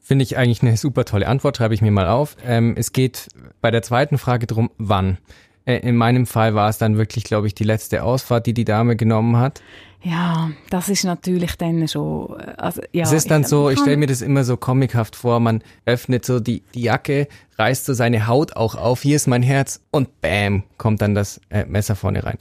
Finde 0.00 0.22
ich 0.22 0.36
eigentlich 0.36 0.62
eine 0.62 0.76
super 0.76 1.04
tolle 1.04 1.26
Antwort, 1.26 1.56
schreibe 1.56 1.74
ich 1.74 1.82
mir 1.82 1.90
mal 1.90 2.06
auf. 2.06 2.36
Ähm, 2.46 2.74
es 2.76 2.92
geht 2.92 3.28
bei 3.60 3.72
der 3.72 3.82
zweiten 3.82 4.18
Frage 4.18 4.46
darum, 4.46 4.70
wann. 4.78 5.18
Äh, 5.64 5.78
in 5.78 5.96
meinem 5.96 6.26
Fall 6.26 6.54
war 6.54 6.68
es 6.68 6.78
dann 6.78 6.96
wirklich, 6.96 7.24
glaube 7.24 7.48
ich, 7.48 7.54
die 7.54 7.64
letzte 7.64 8.04
Ausfahrt, 8.04 8.46
die 8.46 8.54
die 8.54 8.64
Dame 8.64 8.94
genommen 8.94 9.36
hat. 9.36 9.62
Ja, 10.02 10.50
das 10.70 10.88
ist 10.88 11.02
natürlich 11.02 11.56
dann 11.56 11.88
schon. 11.88 12.40
Also, 12.56 12.80
ja, 12.92 13.02
es 13.02 13.10
ist 13.10 13.30
dann 13.32 13.42
ich, 13.42 13.48
so, 13.48 13.70
ich 13.70 13.80
stelle 13.80 13.96
mir 13.96 14.06
das 14.06 14.22
immer 14.22 14.44
so 14.44 14.56
comichaft 14.56 15.16
vor, 15.16 15.40
man 15.40 15.62
öffnet 15.84 16.24
so 16.24 16.38
die, 16.38 16.62
die 16.74 16.82
Jacke, 16.82 17.26
reißt 17.58 17.86
so 17.86 17.92
seine 17.92 18.28
Haut 18.28 18.54
auch 18.54 18.76
auf, 18.76 19.02
hier 19.02 19.16
ist 19.16 19.26
mein 19.26 19.42
Herz 19.42 19.80
und 19.90 20.20
bam, 20.20 20.62
kommt 20.78 21.02
dann 21.02 21.16
das 21.16 21.40
äh, 21.50 21.64
Messer 21.64 21.96
vorne 21.96 22.22
rein. 22.22 22.38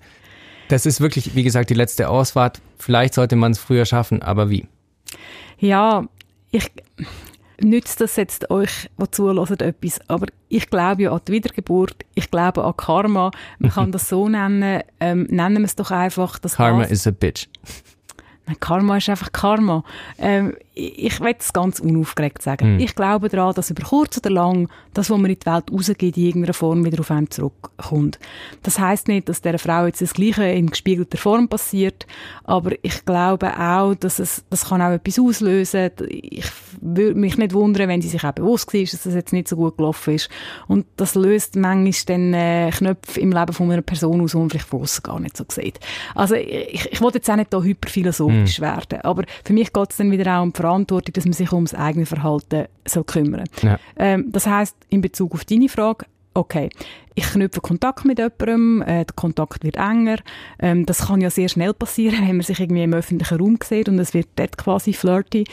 Das 0.67 0.85
ist 0.85 1.01
wirklich, 1.01 1.35
wie 1.35 1.43
gesagt, 1.43 1.69
die 1.69 1.75
letzte 1.75 2.09
Ausfahrt. 2.09 2.61
Vielleicht 2.77 3.13
sollte 3.13 3.35
man 3.35 3.51
es 3.51 3.59
früher 3.59 3.85
schaffen, 3.85 4.21
aber 4.21 4.49
wie? 4.49 4.67
Ja, 5.59 6.05
ich, 6.51 6.71
nützt 7.61 8.01
das 8.01 8.15
jetzt 8.15 8.49
euch, 8.49 8.89
die 8.97 9.11
zuhören, 9.11 9.59
etwas. 9.59 9.99
Aber 10.07 10.27
ich 10.49 10.69
glaube 10.69 11.03
ja 11.03 11.11
an 11.11 11.21
die 11.27 11.33
Wiedergeburt, 11.33 11.95
ich 12.13 12.29
glaube 12.31 12.63
an 12.63 12.75
Karma. 12.77 13.31
Man 13.59 13.71
kann 13.71 13.91
das 13.91 14.09
so 14.09 14.27
nennen, 14.27 14.81
ähm, 14.99 15.27
nennen 15.29 15.59
wir 15.59 15.65
es 15.65 15.75
doch 15.75 15.91
einfach. 15.91 16.39
Das 16.39 16.55
Karma 16.55 16.83
is 16.83 17.07
a 17.07 17.11
bitch. 17.11 17.47
Karma 18.59 18.97
ist 18.97 19.09
einfach 19.09 19.31
Karma. 19.31 19.83
Ähm, 20.17 20.55
ich 20.77 21.21
will 21.21 21.35
es 21.39 21.53
ganz 21.53 21.79
unaufgeregt 21.79 22.41
sagen. 22.41 22.75
Mm. 22.75 22.79
Ich 22.79 22.95
glaube 22.95 23.29
daran, 23.29 23.55
dass 23.55 23.71
über 23.71 23.83
kurz 23.83 24.17
oder 24.17 24.29
lang 24.29 24.67
das, 24.93 25.09
was 25.09 25.17
man 25.17 25.31
in 25.31 25.39
die 25.39 25.45
Welt 25.45 25.71
rausgeht, 25.71 26.17
in 26.17 26.25
irgendeiner 26.25 26.53
Form 26.53 26.83
wieder 26.83 26.99
auf 26.99 27.11
einen 27.11 27.31
zurückkommt. 27.31 28.19
Das 28.63 28.77
heißt 28.77 29.07
nicht, 29.07 29.29
dass 29.29 29.41
der 29.41 29.57
Frau 29.57 29.85
jetzt 29.85 30.01
das 30.01 30.13
Gleiche 30.13 30.43
in 30.43 30.69
gespiegelter 30.69 31.17
Form 31.17 31.47
passiert, 31.47 32.05
aber 32.43 32.71
ich 32.81 33.05
glaube 33.05 33.57
auch, 33.57 33.95
dass 33.95 34.19
es, 34.19 34.43
das 34.49 34.65
kann 34.65 34.81
auch 34.81 34.91
etwas 34.91 35.17
auslösen. 35.17 35.91
Ich 36.09 36.45
würde 36.81 37.17
mich 37.17 37.37
nicht 37.37 37.53
wundern, 37.53 37.87
wenn 37.87 38.01
sie 38.01 38.09
sich 38.09 38.23
auch 38.25 38.33
bewusst 38.33 38.73
war, 38.73 38.81
dass 38.81 39.03
das 39.03 39.13
jetzt 39.13 39.33
nicht 39.33 39.47
so 39.47 39.55
gut 39.55 39.77
gelaufen 39.77 40.15
ist. 40.15 40.29
Und 40.67 40.85
das 40.97 41.15
löst 41.15 41.55
manchmal 41.55 41.93
dann 42.05 42.33
äh, 42.33 42.71
Knöpfe 42.71 43.21
im 43.21 43.31
Leben 43.31 43.53
von 43.53 43.71
einer 43.71 43.81
Person 43.81 44.21
aus, 44.21 44.31
die 44.31 44.37
man 44.37 44.49
vielleicht 44.49 44.67
von 44.67 44.85
gar 45.03 45.19
nicht 45.21 45.37
so 45.37 45.45
sieht. 45.47 45.79
Also 46.15 46.35
ich, 46.35 46.91
ich 46.91 47.01
wollte 47.01 47.19
jetzt 47.19 47.29
auch 47.29 47.37
nicht 47.37 47.53
da 47.53 47.61
hyperphilosophisch 47.61 48.34
mm. 48.43 48.61
werden, 48.61 49.01
aber 49.01 49.23
für 49.43 49.53
mich 49.53 49.73
geht 49.73 49.91
es 49.91 49.97
dann 49.97 50.11
wieder 50.11 50.37
auch 50.37 50.43
um 50.43 50.53
die 50.53 50.57
Verantwortung, 50.57 51.13
dass 51.13 51.25
man 51.25 51.33
sich 51.33 51.51
ums 51.51 51.73
eigene 51.73 52.05
Verhalten 52.05 52.65
soll 52.85 53.03
kümmern 53.03 53.45
ja. 53.61 53.79
ähm, 53.97 54.31
Das 54.31 54.47
heißt 54.47 54.75
in 54.89 55.01
Bezug 55.01 55.33
auf 55.33 55.45
deine 55.45 55.69
Frage, 55.69 56.05
okay, 56.35 56.69
ich 57.15 57.25
knüpfe 57.31 57.61
Kontakt 57.61 58.03
mit 58.05 58.19
jemandem, 58.19 58.81
äh, 58.81 59.05
der 59.05 59.15
Kontakt 59.15 59.63
wird 59.63 59.77
enger. 59.77 60.17
Ähm, 60.59 60.85
das 60.85 61.07
kann 61.07 61.21
ja 61.21 61.29
sehr 61.29 61.47
schnell 61.47 61.73
passieren, 61.73 62.19
wenn 62.27 62.37
man 62.37 62.45
sich 62.45 62.59
irgendwie 62.59 62.83
im 62.83 62.93
öffentlichen 62.93 63.39
Raum 63.39 63.57
sieht 63.63 63.89
und 63.89 63.97
es 63.99 64.13
wird 64.13 64.27
dort 64.35 64.57
quasi 64.57 64.93
flirty. 64.93 65.45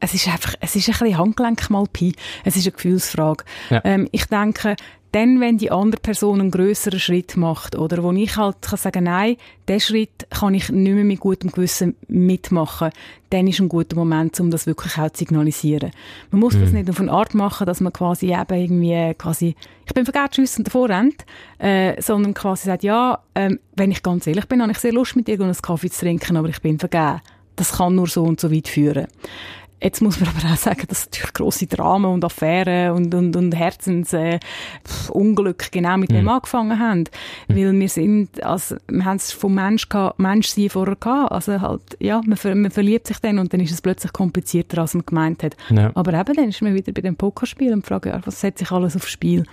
Es 0.00 0.12
ist 0.12 0.26
einfach, 0.26 0.54
es 0.60 0.74
ist 0.74 0.88
ein 0.88 0.92
bisschen 0.92 1.18
Handgelenk 1.18 1.70
mal 1.70 1.84
Pi. 1.90 2.14
Es 2.44 2.56
ist 2.56 2.66
eine 2.66 2.72
Gefühlsfrage. 2.72 3.44
Ja. 3.70 3.80
Ähm, 3.84 4.08
ich 4.10 4.26
denke, 4.26 4.74
dann, 5.14 5.40
wenn 5.40 5.58
die 5.58 5.70
andere 5.70 6.00
Person 6.00 6.40
einen 6.40 6.50
größeren 6.50 6.98
Schritt 6.98 7.36
macht, 7.36 7.76
oder 7.76 8.02
wo 8.02 8.10
ich 8.10 8.36
halt 8.36 8.60
kann 8.62 8.78
sagen, 8.78 9.04
nein, 9.04 9.36
den 9.68 9.78
Schritt 9.78 10.26
kann 10.28 10.54
ich 10.54 10.70
nicht 10.70 10.92
mehr 10.92 11.04
mit 11.04 11.20
gutem 11.20 11.52
Gewissen 11.52 11.94
mitmachen, 12.08 12.90
dann 13.30 13.46
ist 13.46 13.60
ein 13.60 13.68
guter 13.68 13.94
Moment, 13.94 14.40
um 14.40 14.50
das 14.50 14.66
wirklich 14.66 14.98
auch 14.98 15.10
zu 15.10 15.20
signalisieren. 15.20 15.92
Man 16.32 16.40
muss 16.40 16.54
mhm. 16.54 16.62
das 16.62 16.72
nicht 16.72 16.90
auf 16.90 16.98
eine 16.98 17.12
Art 17.12 17.32
machen, 17.32 17.64
dass 17.64 17.80
man 17.80 17.92
quasi 17.92 18.34
eben 18.34 18.60
irgendwie 18.60 19.14
quasi, 19.14 19.54
ich 19.86 19.94
bin 19.94 20.04
verkehrt, 20.04 20.32
tschüss 20.32 20.58
und 20.58 20.66
davor 20.66 20.88
rennt, 20.88 21.24
äh, 21.58 22.00
sondern 22.02 22.34
quasi 22.34 22.66
sagt, 22.66 22.82
ja, 22.82 23.20
ähm, 23.36 23.60
wenn 23.76 23.92
ich 23.92 24.02
ganz 24.02 24.26
ehrlich 24.26 24.46
bin, 24.46 24.62
habe 24.62 24.72
ich 24.72 24.78
sehr 24.78 24.92
Lust 24.92 25.14
mit 25.14 25.28
dir 25.28 25.40
einen 25.40 25.54
Kaffee 25.54 25.90
zu 25.90 26.00
trinken, 26.00 26.36
aber 26.36 26.48
ich 26.48 26.60
bin 26.60 26.80
vergeben. 26.80 27.20
Das 27.54 27.76
kann 27.76 27.94
nur 27.94 28.08
so 28.08 28.24
und 28.24 28.40
so 28.40 28.50
weit 28.50 28.66
führen. 28.66 29.06
Jetzt 29.84 30.00
muss 30.00 30.18
man 30.18 30.30
aber 30.30 30.38
auch 30.50 30.56
sagen, 30.56 30.84
dass 30.88 31.04
natürlich 31.04 31.34
grosse 31.34 31.66
Dramen 31.66 32.06
und 32.06 32.24
Affären 32.24 32.92
und, 32.92 33.14
und, 33.14 33.36
und 33.36 33.54
Herzensunglück 33.54 35.62
äh, 35.62 35.68
genau 35.70 35.98
mit 35.98 36.10
mhm. 36.10 36.14
dem 36.14 36.28
angefangen 36.30 36.78
haben. 36.78 37.04
Mhm. 37.48 37.56
Weil 37.56 37.78
wir 37.78 37.90
sind, 37.90 38.42
also, 38.42 38.76
wir 38.88 39.04
haben 39.04 39.18
es 39.18 39.32
vom 39.32 39.54
Mensch 39.54 39.90
gehabt, 39.90 40.18
Menschsein 40.18 40.70
vorher 40.70 40.96
gehabt. 40.96 41.32
Also 41.32 41.60
halt, 41.60 41.82
ja, 42.00 42.22
man, 42.24 42.38
ver, 42.38 42.54
man 42.54 42.70
verliebt 42.70 43.08
sich 43.08 43.18
dann 43.18 43.38
und 43.38 43.52
dann 43.52 43.60
ist 43.60 43.72
es 43.72 43.82
plötzlich 43.82 44.14
komplizierter, 44.14 44.80
als 44.80 44.94
man 44.94 45.04
gemeint 45.04 45.42
hat. 45.42 45.54
Ja. 45.68 45.90
Aber 45.94 46.14
eben, 46.14 46.34
dann 46.34 46.48
ist 46.48 46.62
man 46.62 46.74
wieder 46.74 46.92
bei 46.92 47.02
dem 47.02 47.16
Pokerspiel 47.16 47.74
und 47.74 47.86
fragt, 47.86 48.06
ja, 48.06 48.18
was 48.24 48.40
setzt 48.40 48.60
sich 48.60 48.72
alles 48.72 48.96
aufs 48.96 49.10
Spiel? 49.10 49.44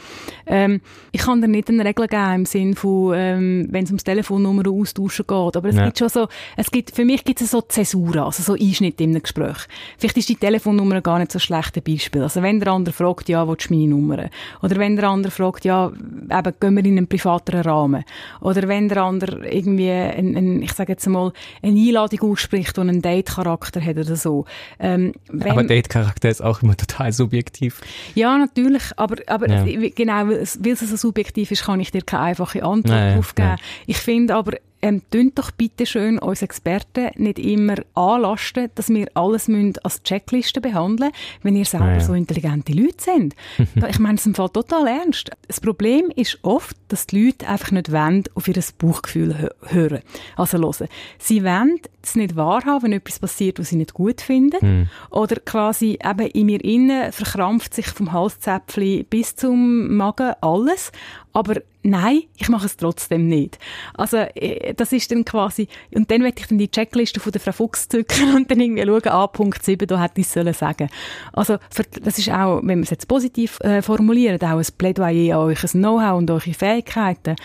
Ähm, 0.45 0.79
ich 1.11 1.23
kann 1.23 1.41
da 1.41 1.47
nicht 1.47 1.67
eine 1.67 1.83
Regel 1.83 2.07
geben 2.07 2.35
im 2.35 2.45
Sinn 2.45 2.75
von, 2.75 3.13
ähm, 3.17 3.67
wenn 3.69 3.83
es 3.83 3.89
ums 3.89 4.05
Telefonnummer 4.05 4.65
austauschen 4.69 5.25
geht. 5.27 5.57
Aber 5.57 5.67
es 5.67 5.75
ja. 5.75 5.83
gibt 5.83 5.99
schon 5.99 6.07
so, 6.07 6.29
es 6.55 6.71
gibt, 6.71 6.95
für 6.95 7.03
mich 7.03 7.25
gibt 7.25 7.41
es 7.41 7.51
so 7.51 7.59
Zäsuren, 7.59 8.19
also 8.19 8.41
so 8.41 8.53
Einschnitte 8.53 9.03
in 9.03 9.09
einem 9.09 9.23
Gespräch. 9.23 9.67
Vielleicht 9.97 10.20
ist 10.21 10.29
die 10.29 10.35
Telefonnummer 10.35 11.01
gar 11.01 11.17
nicht 11.17 11.31
so 11.31 11.39
schlecht 11.39 11.83
Beispiel. 11.83 12.21
Also 12.21 12.41
wenn 12.41 12.59
der 12.59 12.71
andere 12.71 12.93
fragt, 12.93 13.27
ja, 13.27 13.47
willst 13.47 13.69
du 13.69 13.73
meine 13.73 13.87
Nummer? 13.87 14.29
Oder 14.61 14.75
wenn 14.77 14.95
der 14.95 15.09
andere 15.09 15.31
fragt, 15.31 15.65
ja, 15.65 15.87
eben, 15.87 16.53
gehen 16.59 16.75
wir 16.75 16.85
in 16.85 16.97
einen 16.97 17.07
privateren 17.07 17.61
Rahmen? 17.61 18.03
Oder 18.39 18.67
wenn 18.67 18.87
der 18.87 19.03
andere 19.03 19.47
irgendwie, 19.49 19.89
ein, 19.89 20.37
ein, 20.37 20.61
ich 20.61 20.73
sage 20.73 20.93
jetzt 20.93 21.07
mal, 21.07 21.33
eine 21.63 21.79
Einladung 21.79 22.31
ausspricht, 22.31 22.77
die 22.77 22.81
einen 22.81 23.01
Date-Charakter 23.01 23.81
hat 23.81 23.97
oder 23.97 24.15
so. 24.15 24.45
Ähm, 24.79 25.13
aber 25.27 25.63
Date-Charakter 25.63 26.29
ist 26.29 26.41
auch 26.43 26.61
immer 26.61 26.77
total 26.77 27.11
subjektiv. 27.11 27.81
Ja, 28.13 28.37
natürlich, 28.37 28.83
aber, 28.97 29.15
aber 29.25 29.49
ja. 29.49 29.89
genau, 29.95 30.27
weil 30.27 30.37
es, 30.37 30.63
weil 30.63 30.73
es 30.73 30.81
so 30.81 30.95
subjektiv 30.95 31.49
ist, 31.51 31.65
kann 31.65 31.79
ich 31.79 31.91
dir 31.91 32.03
keine 32.03 32.23
einfache 32.23 32.63
Antwort 32.63 32.85
naja, 32.85 33.15
drauf 33.15 33.33
geben. 33.33 33.55
Ich 33.87 33.97
finde 33.97 34.35
aber, 34.35 34.53
ähm, 34.81 35.01
tönt 35.11 35.37
doch 35.37 35.51
bitte 35.51 35.85
schön 35.85 36.19
uns 36.19 36.41
Experten 36.41 37.09
nicht 37.15 37.39
immer 37.39 37.75
anlasten, 37.95 38.69
dass 38.75 38.89
wir 38.89 39.07
alles 39.13 39.47
müssen 39.47 39.73
als 39.83 40.03
Checkliste 40.03 40.61
behandeln 40.61 41.11
wenn 41.43 41.55
ihr 41.55 41.65
selber 41.65 41.87
ja, 41.87 41.93
ja. 41.93 41.99
so 41.99 42.13
intelligente 42.13 42.73
Leute 42.73 42.95
sind. 42.99 43.35
ich 43.89 43.99
meine 43.99 44.15
es 44.15 44.25
im 44.25 44.35
Fall 44.35 44.49
total 44.49 44.87
ernst. 44.87 45.29
Das 45.47 45.59
Problem 45.59 46.11
ist 46.15 46.39
oft, 46.41 46.75
dass 46.87 47.07
die 47.07 47.25
Leute 47.25 47.47
einfach 47.47 47.71
nicht 47.71 47.91
wollen, 47.91 48.23
auf 48.35 48.47
ihr 48.47 48.61
Bauchgefühl 48.77 49.49
hören. 49.61 50.01
Also 50.35 50.57
hören. 50.57 50.87
Sie 51.17 51.43
wollen 51.43 51.79
es 52.03 52.15
nicht 52.15 52.35
wahrhaben, 52.35 52.83
wenn 52.83 52.93
etwas 52.93 53.19
passiert, 53.19 53.59
was 53.59 53.69
sie 53.69 53.75
nicht 53.75 53.93
gut 53.93 54.21
finden. 54.21 54.57
Mhm. 54.61 54.89
Oder 55.09 55.37
quasi 55.37 55.99
eben 56.03 56.27
in 56.27 56.45
mir 56.47 56.63
innen 56.63 57.11
verkrampft 57.11 57.73
sich 57.73 57.87
vom 57.87 58.11
Halszäpfchen 58.11 59.05
bis 59.05 59.35
zum 59.35 59.95
Magen 59.95 60.33
alles. 60.41 60.91
Aber 61.33 61.61
nein, 61.83 62.23
ich 62.37 62.49
mache 62.49 62.65
es 62.65 62.77
trotzdem 62.77 63.27
nicht. 63.27 63.57
Also, 63.93 64.17
äh, 64.17 64.73
das 64.73 64.91
ist 64.91 65.11
dann 65.11 65.25
quasi, 65.25 65.67
und 65.93 66.11
dann 66.11 66.23
werde 66.23 66.39
ich 66.39 66.47
dann 66.47 66.57
die 66.57 66.69
Checkliste 66.69 67.19
von 67.19 67.31
der 67.31 67.41
Frau 67.41 67.51
Fuchs 67.51 67.87
zücken 67.87 68.33
und 68.35 68.51
dann 68.51 68.59
irgendwie 68.59 68.85
schauen, 68.85 69.07
ah, 69.07 69.27
Punkt 69.27 69.63
7, 69.63 69.87
da 69.87 70.01
hätte 70.01 70.21
ich 70.21 70.27
es 70.27 70.33
sollen 70.33 70.53
sagen. 70.53 70.89
Also, 71.33 71.57
das 72.03 72.17
ist 72.17 72.29
auch, 72.29 72.61
wenn 72.63 72.79
wir 72.79 72.83
es 72.83 72.89
jetzt 72.89 73.07
positiv 73.07 73.59
äh, 73.61 73.81
formulieren, 73.81 74.41
auch 74.41 74.57
ein 74.57 74.65
Plädoyer 74.77 75.37
an 75.37 75.45
euch 75.45 75.61
Know-how 75.71 76.17
und 76.17 76.29
eure 76.29 76.53
Fähigkeiten. 76.53 77.35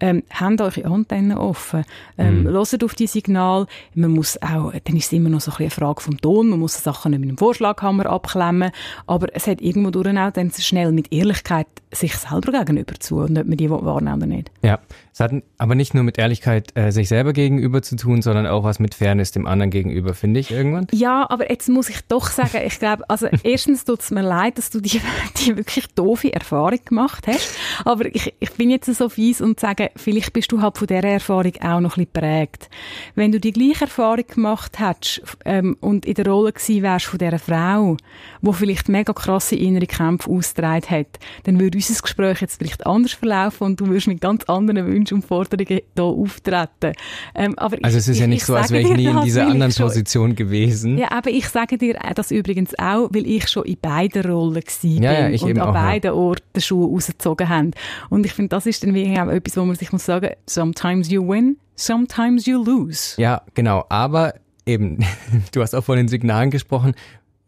Ähm, 0.00 0.24
habt 0.30 0.60
eure 0.60 0.84
Antennen 0.84 1.38
offen. 1.38 1.84
Ähm, 2.18 2.44
mm. 2.44 2.48
Hört 2.48 2.84
auf 2.84 2.94
die 2.94 3.06
Signal. 3.06 3.66
Man 3.94 4.10
muss 4.10 4.40
auch, 4.42 4.72
dann 4.72 4.96
ist 4.96 5.06
es 5.06 5.12
immer 5.12 5.28
noch 5.28 5.40
so 5.40 5.52
ein 5.52 5.58
bisschen 5.58 5.64
eine 5.64 5.70
Frage 5.70 6.00
vom 6.00 6.20
Ton. 6.20 6.48
Man 6.48 6.58
muss 6.58 6.82
Sachen 6.82 7.10
nicht 7.12 7.20
mit 7.20 7.28
einem 7.28 7.38
Vorschlaghammer 7.38 8.06
abklemmen. 8.06 8.72
Aber 9.06 9.28
es 9.32 9.46
hat 9.46 9.60
irgendwo 9.60 9.90
durch 9.90 10.08
auch 10.08 10.32
dann 10.32 10.50
schnell 10.50 10.90
mit 10.90 11.12
Ehrlichkeit 11.12 11.68
sich 11.92 12.14
selber 12.16 12.52
gegenüber 12.52 12.94
zu 12.98 13.18
und 13.18 13.38
ob 13.38 13.46
man 13.46 13.56
die 13.56 13.70
wahrnehmen 13.70 14.16
oder 14.16 14.26
nicht. 14.26 14.50
Ja, 14.62 14.78
es 15.12 15.20
hat 15.20 15.32
aber 15.58 15.74
nicht 15.74 15.92
nur 15.92 16.04
mit 16.04 16.16
Ehrlichkeit 16.16 16.74
äh, 16.74 16.90
sich 16.90 17.08
selber 17.08 17.34
gegenüber 17.34 17.82
zu 17.82 17.96
tun, 17.96 18.22
sondern 18.22 18.46
auch 18.46 18.64
was 18.64 18.78
mit 18.78 18.94
Fairness 18.94 19.30
dem 19.30 19.46
anderen 19.46 19.70
gegenüber, 19.70 20.14
finde 20.14 20.40
ich 20.40 20.50
irgendwann. 20.50 20.86
Ja, 20.90 21.28
aber 21.28 21.50
jetzt 21.50 21.68
muss 21.68 21.90
ich 21.90 22.00
doch 22.08 22.30
sagen, 22.30 22.62
ich 22.64 22.78
glaube, 22.78 23.08
also 23.10 23.28
erstens 23.42 23.84
tut 23.84 24.00
es 24.00 24.10
mir 24.10 24.22
leid, 24.22 24.56
dass 24.56 24.70
du 24.70 24.80
die, 24.80 25.02
die 25.36 25.56
wirklich 25.58 25.88
doofe 25.88 26.32
Erfahrung 26.32 26.78
gemacht 26.82 27.26
hast, 27.26 27.58
aber 27.84 28.06
ich, 28.06 28.32
ich 28.40 28.52
bin 28.52 28.70
jetzt 28.70 28.86
so 28.86 29.10
fies 29.10 29.42
und 29.42 29.60
sage, 29.60 29.90
vielleicht 29.96 30.32
bist 30.32 30.50
du 30.50 30.62
halt 30.62 30.78
von 30.78 30.86
dieser 30.86 31.04
Erfahrung 31.04 31.52
auch 31.60 31.80
noch 31.80 31.98
ein 31.98 32.06
bisschen 32.06 32.12
prägt. 32.12 32.70
Wenn 33.14 33.32
du 33.32 33.38
die 33.38 33.52
gleiche 33.52 33.82
Erfahrung 33.82 34.26
gemacht 34.26 34.78
hättest 34.78 35.22
ähm, 35.44 35.76
und 35.80 36.06
in 36.06 36.14
der 36.14 36.26
Rolle 36.26 36.52
gewesen 36.52 36.82
wärst 36.82 37.06
von 37.06 37.18
dieser 37.18 37.38
Frau, 37.38 37.98
die 38.40 38.52
vielleicht 38.54 38.88
mega 38.88 39.12
krasse 39.12 39.56
innere 39.56 39.86
Kämpfe 39.86 40.30
ausgetragen 40.30 40.88
hat, 40.88 41.18
dann 41.44 41.60
würde 41.60 41.76
unser 41.76 42.00
Gespräch 42.00 42.40
jetzt 42.40 42.56
vielleicht 42.56 42.86
anders 42.86 43.12
verlaufen 43.12 43.64
und 43.66 43.80
du 43.80 43.88
würdest 43.88 44.06
mit 44.06 44.22
ganz 44.22 44.44
anderen 44.44 44.86
Wünschen 44.86 45.01
und 45.10 45.24
Forderungen 45.24 45.80
hier 45.94 46.04
auftreten. 46.04 46.92
Ähm, 47.34 47.58
aber 47.58 47.78
also 47.82 47.98
es 47.98 48.08
ist 48.08 48.16
ich, 48.16 48.20
ja 48.20 48.26
nicht 48.26 48.44
so, 48.44 48.54
als 48.54 48.70
wäre 48.70 48.82
ich 48.82 48.96
nie 48.96 49.06
in 49.06 49.22
dieser 49.22 49.46
anderen 49.46 49.72
Position 49.72 50.36
gewesen. 50.36 50.98
Ja, 50.98 51.10
aber 51.10 51.30
ich 51.30 51.48
sage 51.48 51.78
dir 51.78 51.98
das 52.14 52.30
übrigens 52.30 52.78
auch, 52.78 53.08
weil 53.12 53.26
ich 53.26 53.48
schon 53.48 53.64
in 53.64 53.78
beiden 53.80 54.24
Rollen 54.24 54.54
war 54.54 54.90
ja, 54.90 55.28
ja, 55.28 55.42
und 55.42 55.58
an 55.58 55.68
auch, 55.68 55.72
beiden 55.72 56.10
ja. 56.10 56.14
Orten 56.14 56.60
Schuhe 56.60 56.88
rausgezogen 56.88 57.48
haben. 57.48 57.70
Und 58.10 58.26
ich 58.26 58.32
finde, 58.32 58.50
das 58.50 58.66
ist 58.66 58.82
dann 58.82 58.94
wirklich 58.94 59.18
auch 59.18 59.28
etwas, 59.28 59.56
wo 59.56 59.64
man 59.64 59.76
sich 59.76 59.92
muss 59.92 60.04
sagen, 60.04 60.30
sometimes 60.46 61.10
you 61.10 61.26
win, 61.26 61.56
sometimes 61.74 62.46
you 62.46 62.62
lose. 62.62 63.20
Ja, 63.20 63.42
genau. 63.54 63.84
Aber 63.88 64.34
eben, 64.66 64.98
du 65.52 65.62
hast 65.62 65.74
auch 65.74 65.84
von 65.84 65.96
den 65.96 66.08
Signalen 66.08 66.50
gesprochen. 66.50 66.94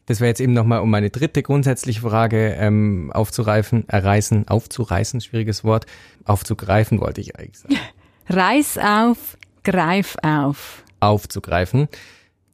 Das 0.07 0.21
wäre 0.21 0.29
jetzt 0.29 0.41
eben 0.41 0.53
nochmal, 0.53 0.81
um 0.81 0.91
meine 0.91 1.11
dritte 1.11 1.43
grundsätzliche 1.43 2.03
Frage 2.03 2.55
ähm, 2.59 3.11
aufzureifen, 3.13 3.89
erreißen, 3.89 4.49
aufzureißen, 4.49 5.21
schwieriges 5.21 5.65
Wort, 5.65 5.87
aufzugreifen 6.25 7.01
wollte 7.01 7.21
ich 7.21 7.37
eigentlich 7.37 7.59
sagen. 7.59 7.77
Reiß 8.29 8.79
auf, 8.79 9.37
greif 9.63 10.17
auf. 10.23 10.85
Aufzugreifen. 11.01 11.89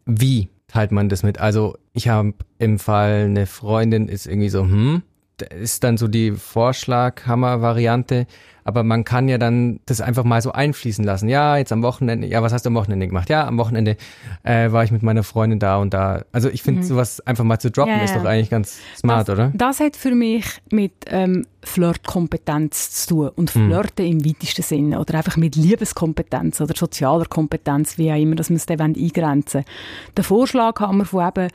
Wie 0.07 0.49
teilt 0.69 0.93
man 0.93 1.09
das 1.09 1.23
mit? 1.23 1.39
Also 1.39 1.77
ich 1.93 2.09
habe 2.09 2.35
im 2.59 2.79
Fall 2.79 3.25
eine 3.25 3.47
Freundin 3.47 4.09
ist 4.09 4.27
irgendwie 4.27 4.49
so, 4.49 4.63
hm, 4.63 5.03
ist 5.42 5.85
dann 5.85 5.96
so 5.96 6.09
die 6.09 6.33
Vorschlaghammer-Variante. 6.33 8.26
Aber 8.64 8.85
man 8.85 9.05
kann 9.05 9.29
ja 9.29 9.38
dann 9.38 9.81
das 9.87 10.00
einfach 10.00 10.24
mal 10.24 10.42
so 10.42 10.53
einfließen 10.53 11.05
lassen. 11.05 11.29
Ja, 11.29 11.57
jetzt 11.57 11.72
am 11.72 11.83
Wochenende, 11.83 12.26
ja, 12.26 12.42
was 12.42 12.53
hast 12.53 12.66
du 12.66 12.68
am 12.68 12.74
Wochenende 12.74 13.07
gemacht? 13.07 13.31
Ja, 13.31 13.46
am 13.46 13.59
Wochenende 13.59 13.96
äh, 14.42 14.70
war 14.70 14.85
ich 14.85 14.90
mit 14.90 15.03
meiner 15.03 15.22
Freundin 15.22 15.59
da 15.59 15.79
und 15.79 15.94
da. 15.94 16.24
Also 16.31 16.48
ich 16.50 16.62
finde, 16.62 16.83
mhm. 16.83 16.87
sowas 16.87 17.20
einfach 17.26 17.44
mal 17.44 17.59
zu 17.59 17.70
droppen 17.70 17.96
ja, 17.96 18.05
ist 18.05 18.14
doch 18.14 18.24
eigentlich 18.24 18.50
ganz 18.50 18.79
smart, 18.96 19.29
das, 19.29 19.35
oder? 19.35 19.53
Das 19.55 19.81
hat 19.81 19.96
für 19.96 20.14
mich 20.14 20.44
mit 20.70 20.92
ähm, 21.07 21.46
Flirtkompetenz 21.64 23.07
zu 23.07 23.14
tun. 23.14 23.29
Und 23.35 23.57
mhm. 23.57 23.66
Flirten 23.66 24.07
mhm. 24.07 24.12
im 24.12 24.24
weitesten 24.26 24.62
Sinne. 24.62 25.00
Oder 25.00 25.14
einfach 25.14 25.37
mit 25.37 25.57
Liebeskompetenz 25.57 26.61
oder 26.61 26.74
sozialer 26.76 27.24
Kompetenz, 27.24 27.98
wie 27.98 28.12
auch 28.12 28.16
immer, 28.16 28.37
dass 28.37 28.50
man 28.50 28.57
es 28.57 28.66
dann 28.66 28.94
eingrenzen 28.94 29.64
Der 30.16 30.24
Vorschlag 30.24 30.81
haben 30.81 30.98
wir 30.98 31.07
von 31.07 31.26
eben 31.26 31.48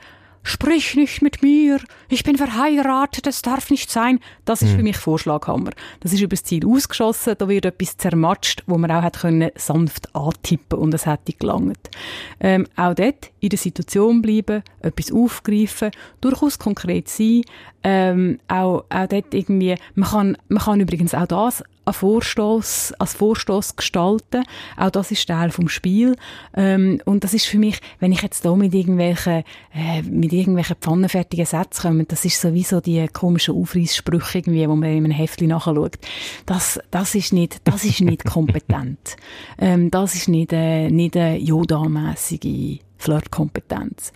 sprich 0.46 0.94
nicht 0.94 1.22
mit 1.22 1.42
mir, 1.42 1.80
ich 2.08 2.22
bin 2.22 2.36
verheiratet, 2.36 3.26
das 3.26 3.42
darf 3.42 3.70
nicht 3.70 3.90
sein. 3.90 4.20
Das 4.44 4.62
ist 4.62 4.72
mhm. 4.72 4.76
für 4.76 4.82
mich 4.84 4.96
Vorschlaghammer. 4.96 5.72
Das 6.00 6.12
ist 6.12 6.20
übers 6.20 6.44
Ziel 6.44 6.64
ausgeschossen, 6.66 7.34
da 7.36 7.48
wird 7.48 7.64
etwas 7.64 7.96
zermatscht, 7.96 8.62
wo 8.66 8.78
man 8.78 8.90
auch 8.90 9.02
hat 9.02 9.18
können 9.18 9.50
sanft 9.56 10.14
antippen 10.14 10.78
und 10.78 10.94
es 10.94 11.06
hätte 11.06 11.32
gelangt. 11.32 11.90
Ähm, 12.38 12.66
auch 12.76 12.94
dort 12.94 13.32
in 13.40 13.48
der 13.48 13.58
Situation 13.58 14.22
bleiben, 14.22 14.62
etwas 14.80 15.12
aufgreifen, 15.12 15.90
durchaus 16.20 16.58
konkret 16.58 17.08
sein, 17.08 17.42
ähm, 17.82 18.38
auch, 18.46 18.84
auch 18.88 19.06
dort 19.08 19.34
irgendwie, 19.34 19.74
man 19.94 20.08
kann, 20.08 20.36
man 20.48 20.62
kann 20.62 20.80
übrigens 20.80 21.14
auch 21.14 21.26
das 21.26 21.64
ein 21.86 21.92
Vorstoß, 21.92 22.94
als 22.98 23.14
Vorstoß 23.14 23.76
gestalten. 23.76 24.42
Auch 24.76 24.90
das 24.90 25.10
ist 25.12 25.26
Teil 25.26 25.50
vom 25.50 25.68
Spiel. 25.68 26.16
Ähm, 26.54 27.00
und 27.04 27.24
das 27.24 27.32
ist 27.32 27.46
für 27.46 27.58
mich, 27.58 27.78
wenn 28.00 28.12
ich 28.12 28.22
jetzt 28.22 28.44
da 28.44 28.54
mit 28.56 28.74
irgendwelchen, 28.74 29.44
äh, 29.72 30.02
mit 30.02 30.32
irgendwelchen 30.32 30.76
pfannenfertigen 30.76 31.46
Sätzen 31.46 31.82
komme, 31.82 32.04
das 32.04 32.24
ist 32.24 32.40
sowieso 32.40 32.80
die 32.80 33.06
komischen 33.08 33.54
Aufreißsprüche 33.54 34.38
irgendwie, 34.38 34.68
wo 34.68 34.74
man 34.74 34.90
in 34.90 35.04
einem 35.04 35.12
Heftchen 35.12 35.48
nachschaut. 35.48 35.96
Das, 36.44 36.80
das 36.90 37.14
ist 37.14 37.32
nicht, 37.32 37.60
das 37.64 37.84
ist 37.84 38.00
nicht 38.00 38.24
kompetent. 38.26 39.16
ähm, 39.58 39.90
das 39.90 40.14
ist 40.16 40.28
nicht, 40.28 40.52
äh, 40.52 40.90
nicht 40.90 41.16
eine 41.16 41.38
Yoda-mässige 41.38 42.80
Flirtkompetenz. 42.98 44.12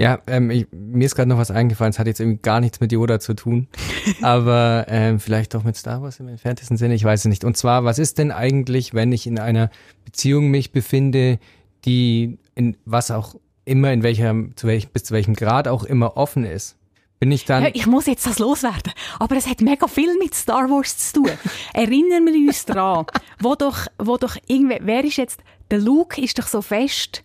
Ja, 0.00 0.18
ähm, 0.28 0.50
ich, 0.50 0.66
mir 0.72 1.04
ist 1.04 1.14
gerade 1.14 1.28
noch 1.28 1.36
was 1.36 1.50
eingefallen, 1.50 1.90
es 1.90 1.98
hat 1.98 2.06
jetzt 2.06 2.20
irgendwie 2.20 2.40
gar 2.40 2.60
nichts 2.60 2.80
mit 2.80 2.90
Yoda 2.90 3.20
zu 3.20 3.34
tun, 3.34 3.68
aber 4.22 4.86
ähm, 4.88 5.20
vielleicht 5.20 5.52
doch 5.52 5.62
mit 5.62 5.76
Star 5.76 6.00
Wars 6.00 6.18
im 6.20 6.28
entferntesten 6.28 6.78
Sinne, 6.78 6.94
ich 6.94 7.04
weiß 7.04 7.20
es 7.20 7.26
nicht. 7.26 7.44
Und 7.44 7.58
zwar, 7.58 7.84
was 7.84 7.98
ist 7.98 8.16
denn 8.16 8.32
eigentlich, 8.32 8.94
wenn 8.94 9.12
ich 9.12 9.26
in 9.26 9.38
einer 9.38 9.68
Beziehung 10.06 10.48
mich 10.48 10.72
befinde, 10.72 11.38
die 11.84 12.38
in 12.54 12.78
was 12.86 13.10
auch 13.10 13.34
immer, 13.66 13.92
in 13.92 14.02
welcher, 14.02 14.34
zu 14.56 14.66
welch, 14.66 14.88
bis 14.88 15.04
zu 15.04 15.12
welchem 15.12 15.34
Grad 15.34 15.68
auch 15.68 15.84
immer 15.84 16.16
offen 16.16 16.46
ist? 16.46 16.78
Bin 17.18 17.30
ich 17.30 17.44
dann. 17.44 17.62
Ja, 17.62 17.70
ich 17.74 17.86
muss 17.86 18.06
jetzt 18.06 18.24
das 18.24 18.38
loswerden. 18.38 18.94
Aber 19.18 19.36
es 19.36 19.46
hat 19.46 19.60
mega 19.60 19.86
viel 19.86 20.16
mit 20.16 20.34
Star 20.34 20.70
Wars 20.70 20.96
zu 20.96 21.20
tun. 21.20 21.30
Erinnern 21.74 22.24
wir 22.24 22.32
uns 22.48 22.64
dran, 22.64 23.04
wo 23.38 23.54
doch, 23.54 23.86
wo 23.98 24.16
doch 24.16 24.38
irgendwie, 24.46 24.78
wer 24.80 25.04
ist 25.04 25.18
jetzt, 25.18 25.40
der 25.70 25.80
Luke 25.80 26.18
ist 26.18 26.38
doch 26.38 26.46
so 26.46 26.62
fest 26.62 27.22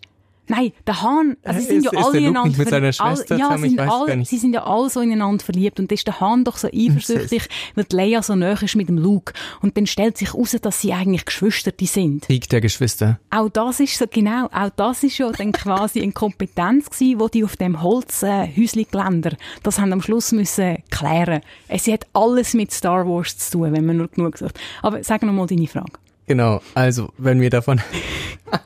Nein, 0.48 0.72
der 0.86 1.02
Hahn, 1.02 1.36
also 1.42 1.60
sie 1.60 1.66
sind 1.66 1.86
ist, 1.86 1.92
ja 1.92 2.04
alle 2.04 2.18
ineinander 2.18 2.56
mit 2.56 2.68
seiner 2.68 2.92
Schwester 2.92 3.34
all, 3.34 3.40
ja, 3.40 3.58
sind 3.58 3.80
all, 3.80 4.24
sie 4.24 4.38
sind 4.38 4.52
ja 4.52 4.64
alle 4.64 4.88
so 4.88 5.00
ineinander 5.00 5.44
verliebt 5.44 5.80
und 5.80 5.90
dann 5.90 5.94
ist 5.94 6.06
der 6.06 6.20
Hahn 6.20 6.44
doch 6.44 6.56
so 6.56 6.68
eifersüchtig, 6.68 7.48
weil 7.74 7.84
die 7.84 7.96
Leia 7.96 8.22
so 8.22 8.34
nahe 8.36 8.56
ist 8.60 8.76
mit 8.76 8.88
dem 8.88 8.98
Luke 8.98 9.32
und 9.60 9.76
dann 9.76 9.86
stellt 9.86 10.16
sich 10.16 10.32
heraus, 10.32 10.56
dass 10.62 10.80
sie 10.80 10.92
eigentlich 10.92 11.24
Geschwister 11.24 11.72
sind. 11.80 12.26
Krieg 12.26 12.48
der 12.48 12.60
Geschwister. 12.60 13.18
Auch 13.30 13.48
das 13.48 13.80
ist 13.80 13.98
so, 13.98 14.06
genau, 14.08 14.46
auch 14.46 14.70
das 14.76 15.02
ist 15.02 15.18
ja 15.18 15.30
dann 15.32 15.52
quasi 15.52 16.02
eine 16.02 16.12
Kompetenz 16.12 16.90
gewesen, 16.90 17.20
wo 17.20 17.28
die 17.28 17.44
auf 17.44 17.56
dem 17.56 17.82
Holzhäusli-Geländer, 17.82 19.32
äh, 19.32 19.36
das 19.62 19.78
haben 19.78 19.92
am 19.92 20.02
Schluss 20.02 20.32
müssen 20.32 20.78
klären. 20.90 21.40
Es 21.68 21.86
hat 21.88 22.06
alles 22.12 22.54
mit 22.54 22.72
Star 22.72 23.06
Wars 23.06 23.36
zu 23.36 23.58
tun, 23.58 23.72
wenn 23.72 23.84
man 23.84 23.96
nur 23.96 24.08
genug 24.08 24.38
sagt. 24.38 24.58
Aber 24.82 25.02
sag 25.02 25.22
noch 25.22 25.32
mal 25.32 25.46
deine 25.46 25.66
Frage. 25.66 25.92
Genau, 26.26 26.60
also 26.74 27.12
wenn 27.18 27.40
wir 27.40 27.50
davon 27.50 27.80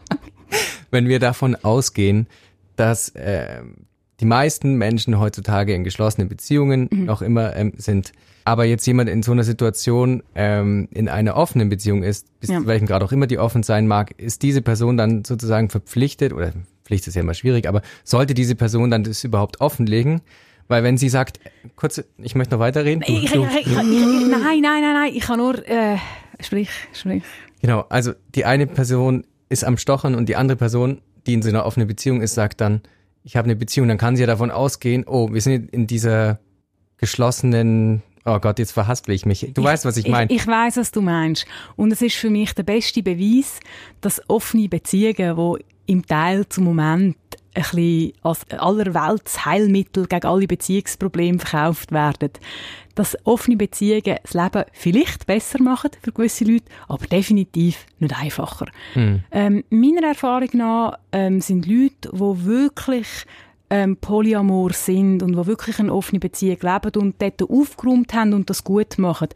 wenn 0.91 1.09
wir 1.09 1.19
davon 1.19 1.57
ausgehen, 1.57 2.27
dass 2.77 3.11
äh, 3.11 3.63
die 4.21 4.25
meisten 4.25 4.75
Menschen 4.75 5.19
heutzutage 5.19 5.75
in 5.75 5.85
geschlossenen 5.85 6.29
Beziehungen 6.29 6.89
mhm. 6.91 7.05
noch 7.05 7.23
immer 7.23 7.57
ähm, 7.57 7.73
sind, 7.77 8.13
aber 8.45 8.65
jetzt 8.65 8.87
jemand 8.87 9.09
in 9.09 9.23
so 9.23 9.33
einer 9.33 9.45
Situation 9.45 10.23
ähm, 10.35 10.89
in 10.93 11.09
einer 11.09 11.37
offenen 11.37 11.69
Beziehung 11.69 12.03
ist, 12.03 12.27
bis 12.41 12.51
ja. 12.51 12.61
zu 12.61 12.67
welchem 12.67 12.87
Grad 12.87 13.03
auch 13.03 13.13
immer 13.13 13.27
die 13.27 13.39
offen 13.39 13.63
sein 13.63 13.87
mag, 13.87 14.13
ist 14.19 14.43
diese 14.43 14.63
Person 14.63 14.97
dann 14.97 15.25
sozusagen 15.25 15.71
verpflichtet, 15.71 16.33
oder 16.33 16.53
Pflicht 16.85 17.07
ist 17.07 17.15
ja 17.15 17.23
immer 17.23 17.35
schwierig, 17.35 17.69
aber 17.69 17.83
sollte 18.05 18.35
diese 18.35 18.55
Person 18.55 18.91
dann 18.91 19.05
das 19.05 19.25
überhaupt 19.25 19.61
offenlegen? 19.61 20.21
Weil 20.69 20.85
wenn 20.85 20.99
sie 20.99 21.09
sagt, 21.09 21.41
kurz, 21.75 22.03
ich 22.19 22.35
möchte 22.35 22.55
noch 22.55 22.61
weiterreden. 22.61 23.03
Du, 23.05 23.13
ich, 23.13 23.25
ich, 23.25 23.35
ich, 23.35 23.67
nein, 23.67 24.31
nein, 24.31 24.61
nein, 24.63 24.83
nein, 24.95 25.13
ich 25.13 25.23
kann 25.23 25.39
nur, 25.39 25.67
äh, 25.69 25.97
sprich, 26.41 26.71
sprich. 26.93 27.25
Genau, 27.61 27.85
also 27.89 28.13
die 28.35 28.45
eine 28.45 28.67
Person 28.67 29.25
ist 29.51 29.65
am 29.65 29.77
Stochern 29.77 30.15
und 30.15 30.29
die 30.31 30.37
andere 30.37 30.57
Person, 30.57 31.03
die 31.27 31.35
in 31.35 31.43
so 31.43 31.51
einer 31.51 31.67
offenen 31.67 31.87
Beziehung 31.87 32.23
ist, 32.23 32.35
sagt 32.35 32.63
dann, 32.63 32.81
ich 33.23 33.37
habe 33.37 33.45
eine 33.45 33.57
Beziehung, 33.57 33.89
dann 33.89 33.99
kann 33.99 34.17
sie 34.17 34.23
ja 34.23 34.27
davon 34.27 34.51
ausgehen, 34.51 35.05
oh, 35.07 35.31
wir 35.33 35.43
sind 35.43 35.71
in 35.71 35.87
dieser 35.87 36.41
geschlossenen 36.97 38.03
Oh 38.25 38.39
Gott, 38.39 38.59
jetzt 38.59 38.73
verhaspel 38.73 39.15
ich 39.15 39.25
mich. 39.25 39.51
Du 39.55 39.63
ich, 39.63 39.67
weißt, 39.67 39.87
was 39.87 39.97
ich 39.97 40.07
meine. 40.07 40.31
Ich, 40.31 40.43
ich 40.43 40.47
weiß, 40.47 40.77
was 40.77 40.91
du 40.91 41.01
meinst. 41.01 41.47
Und 41.77 41.91
es 41.91 42.03
ist 42.03 42.17
für 42.17 42.29
mich 42.29 42.55
der 42.55 42.65
beste 42.65 43.03
Beweis, 43.03 43.61
dass 44.03 44.21
offene 44.29 44.69
Beziehungen, 44.69 45.37
die 45.37 45.65
im 45.93 46.07
Teil 46.07 46.47
zum 46.49 46.65
Moment 46.65 47.17
ein 47.55 47.63
bisschen 47.63 48.13
als 48.23 48.49
allerwelts 48.51 49.45
Heilmittel 49.45 50.07
gegen 50.07 50.27
alle 50.27 50.47
Beziehungsprobleme 50.47 51.39
verkauft 51.39 51.93
werden. 51.93 52.31
Dass 52.95 53.17
offene 53.25 53.57
Beziehungen 53.57 54.19
das 54.23 54.35
Leben 54.35 54.65
vielleicht 54.73 55.27
besser 55.27 55.63
machen 55.63 55.91
für 56.03 56.13
gewisse 56.13 56.45
Leute, 56.45 56.67
aber 56.89 57.07
definitiv 57.07 57.87
nicht 57.99 58.17
einfacher. 58.21 58.67
Mhm. 58.95 59.25
Ähm, 59.31 59.65
meiner 59.71 60.09
Erfahrung 60.09 60.51
nach 60.55 60.99
ähm, 61.13 61.41
sind 61.41 61.67
Leute, 61.67 62.11
die 62.13 62.45
wirklich 62.45 63.07
ähm, 63.71 63.97
Polyamor 63.97 64.73
sind 64.73 65.23
und 65.23 65.33
die 65.33 65.47
wirklich 65.47 65.79
eine 65.79 65.95
offene 65.95 66.19
Beziehung 66.19 66.59
leben 66.61 67.01
und 67.01 67.23
dort 67.23 67.43
aufgeräumt 67.43 68.13
haben 68.13 68.35
und 68.35 68.51
das 68.51 68.65
gut 68.65 68.99
machen, 68.99 69.29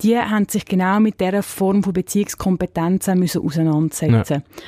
die 0.00 0.18
haben 0.18 0.48
sich 0.48 0.64
genau 0.64 1.00
mit 1.00 1.20
dieser 1.20 1.42
Form 1.42 1.82
von 1.82 1.92
Beziehungskompetenzen 1.92 3.18
müssen 3.18 3.42
auseinandersetzen. 3.42 4.42
Ja 4.42 4.58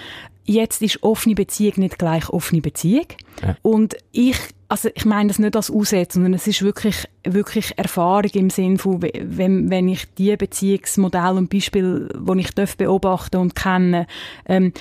jetzt 0.46 0.82
ist 0.82 1.02
offene 1.02 1.35
Beziehung 1.35 1.74
nicht 1.76 1.98
gleich 1.98 2.28
offene 2.30 2.61
Beziehung. 2.61 3.06
Ja. 3.42 3.56
Und 3.62 3.96
ich, 4.12 4.38
also 4.68 4.88
ich 4.94 5.04
meine 5.04 5.28
das 5.28 5.38
nicht 5.38 5.56
als 5.56 5.70
Aussetzen, 5.70 6.22
sondern 6.22 6.35
es 6.35 6.46
ist 6.46 6.62
wirklich, 6.62 7.09
wirklich 7.24 7.76
Erfahrung 7.76 8.30
im 8.32 8.50
Sinn 8.50 8.78
von, 8.78 9.02
wenn, 9.02 9.70
wenn 9.70 9.88
ich 9.88 10.06
die 10.14 10.37
Beziehungsmodelle 10.37 11.35
und 11.35 11.50
Beispiele, 11.50 12.09
die 12.14 12.40
ich 12.40 12.76
beobachten 12.76 13.37
und 13.37 13.54
kennen, 13.54 14.06
ähm, 14.46 14.72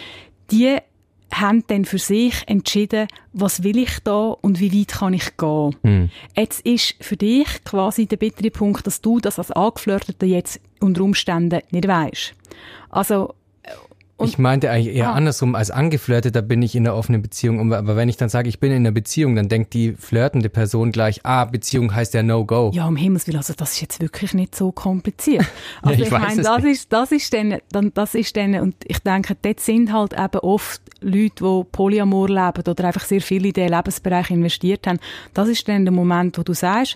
die 0.52 0.78
haben 1.34 1.64
dann 1.68 1.86
für 1.86 1.98
sich 1.98 2.44
entschieden, 2.48 3.08
was 3.34 3.64
will 3.64 3.78
ich 3.78 4.00
da 4.04 4.28
und 4.30 4.60
wie 4.60 4.80
weit 4.80 4.90
kann 4.90 5.14
ich 5.14 5.36
gehen. 5.38 5.76
Mhm. 5.84 6.10
Jetzt 6.36 6.66
ist 6.66 6.96
für 7.02 7.18
dich 7.18 7.48
quasi 7.66 8.06
der 8.06 8.18
bittere 8.18 8.52
Punkt, 8.52 8.88
dass 8.88 9.02
du 9.02 9.20
das 9.20 9.40
als 9.40 9.52
Angeflirtete 9.52 10.26
jetzt 10.28 10.62
unter 10.80 11.04
Umständen 11.04 11.62
nicht 11.72 11.88
weißt. 11.88 12.34
Also 12.90 13.34
und 14.18 14.30
ich 14.30 14.38
meinte 14.38 14.72
eigentlich 14.72 14.96
eher 14.96 15.10
ah. 15.10 15.14
andersrum, 15.14 15.56
als 15.56 15.72
Angeflirteter 15.72 16.42
bin 16.42 16.62
ich 16.62 16.74
in 16.74 16.88
einer 16.88 16.96
offenen 16.96 17.22
Beziehung. 17.22 17.74
Aber 17.74 17.98
wenn 17.98 18.08
ich 18.08 18.16
dann 18.16 18.30
sage, 18.30 18.48
ich 18.48 18.62
bin 18.62 18.72
in 18.72 18.78
einer 18.78 18.92
Beziehung, 18.92 19.36
dann 19.36 19.50
denkt 19.50 19.74
die 19.74 19.92
flirtende 19.92 20.48
Person 20.48 20.94
gleich, 20.94 21.20
ah, 21.24 21.44
Beziehung 21.44 21.94
heißt 21.94 22.14
ja 22.14 22.24
No-Go. 22.24 22.72
Ja, 22.74 22.88
um 22.88 22.96
Himmels 22.96 23.28
Willen, 23.28 23.38
also 23.38 23.54
das 23.54 23.74
ist 23.74 23.82
jetzt 23.82 24.02
wirklich 24.02 24.34
nicht 24.34 24.56
so 24.56 24.72
kompliziert. 24.72 25.46
Also 25.82 26.00
ja, 26.00 26.08
ich, 26.08 26.14
ich 26.14 26.20
meine, 26.20 26.42
das 26.42 26.64
ist, 26.64 26.94
das 26.94 27.12
ist 27.12 27.34
dann, 27.34 27.58
dann, 27.72 27.92
das 27.94 28.16
ist 28.16 28.36
dann, 28.38 28.56
und 28.56 28.76
ich 28.86 29.00
denke, 29.00 29.36
dort 29.40 29.60
sind 29.60 29.92
halt 29.92 30.14
eben 30.14 30.40
oft 30.40 30.82
Leute, 31.02 31.44
die 31.44 31.64
Polyamor 31.72 32.30
leben 32.30 32.64
oder 32.68 32.86
einfach 32.86 33.04
sehr 33.04 33.22
viel 33.22 33.46
in 33.46 33.54
diesen 33.54 33.70
Lebensbereich 33.70 34.32
investiert 34.32 34.88
haben. 34.88 35.00
Das 35.34 35.50
ist 35.50 35.68
dann 35.68 35.86
der 35.86 35.94
Moment, 35.94 36.38
wo 36.38 36.44
du 36.44 36.54
sagst, 36.54 36.96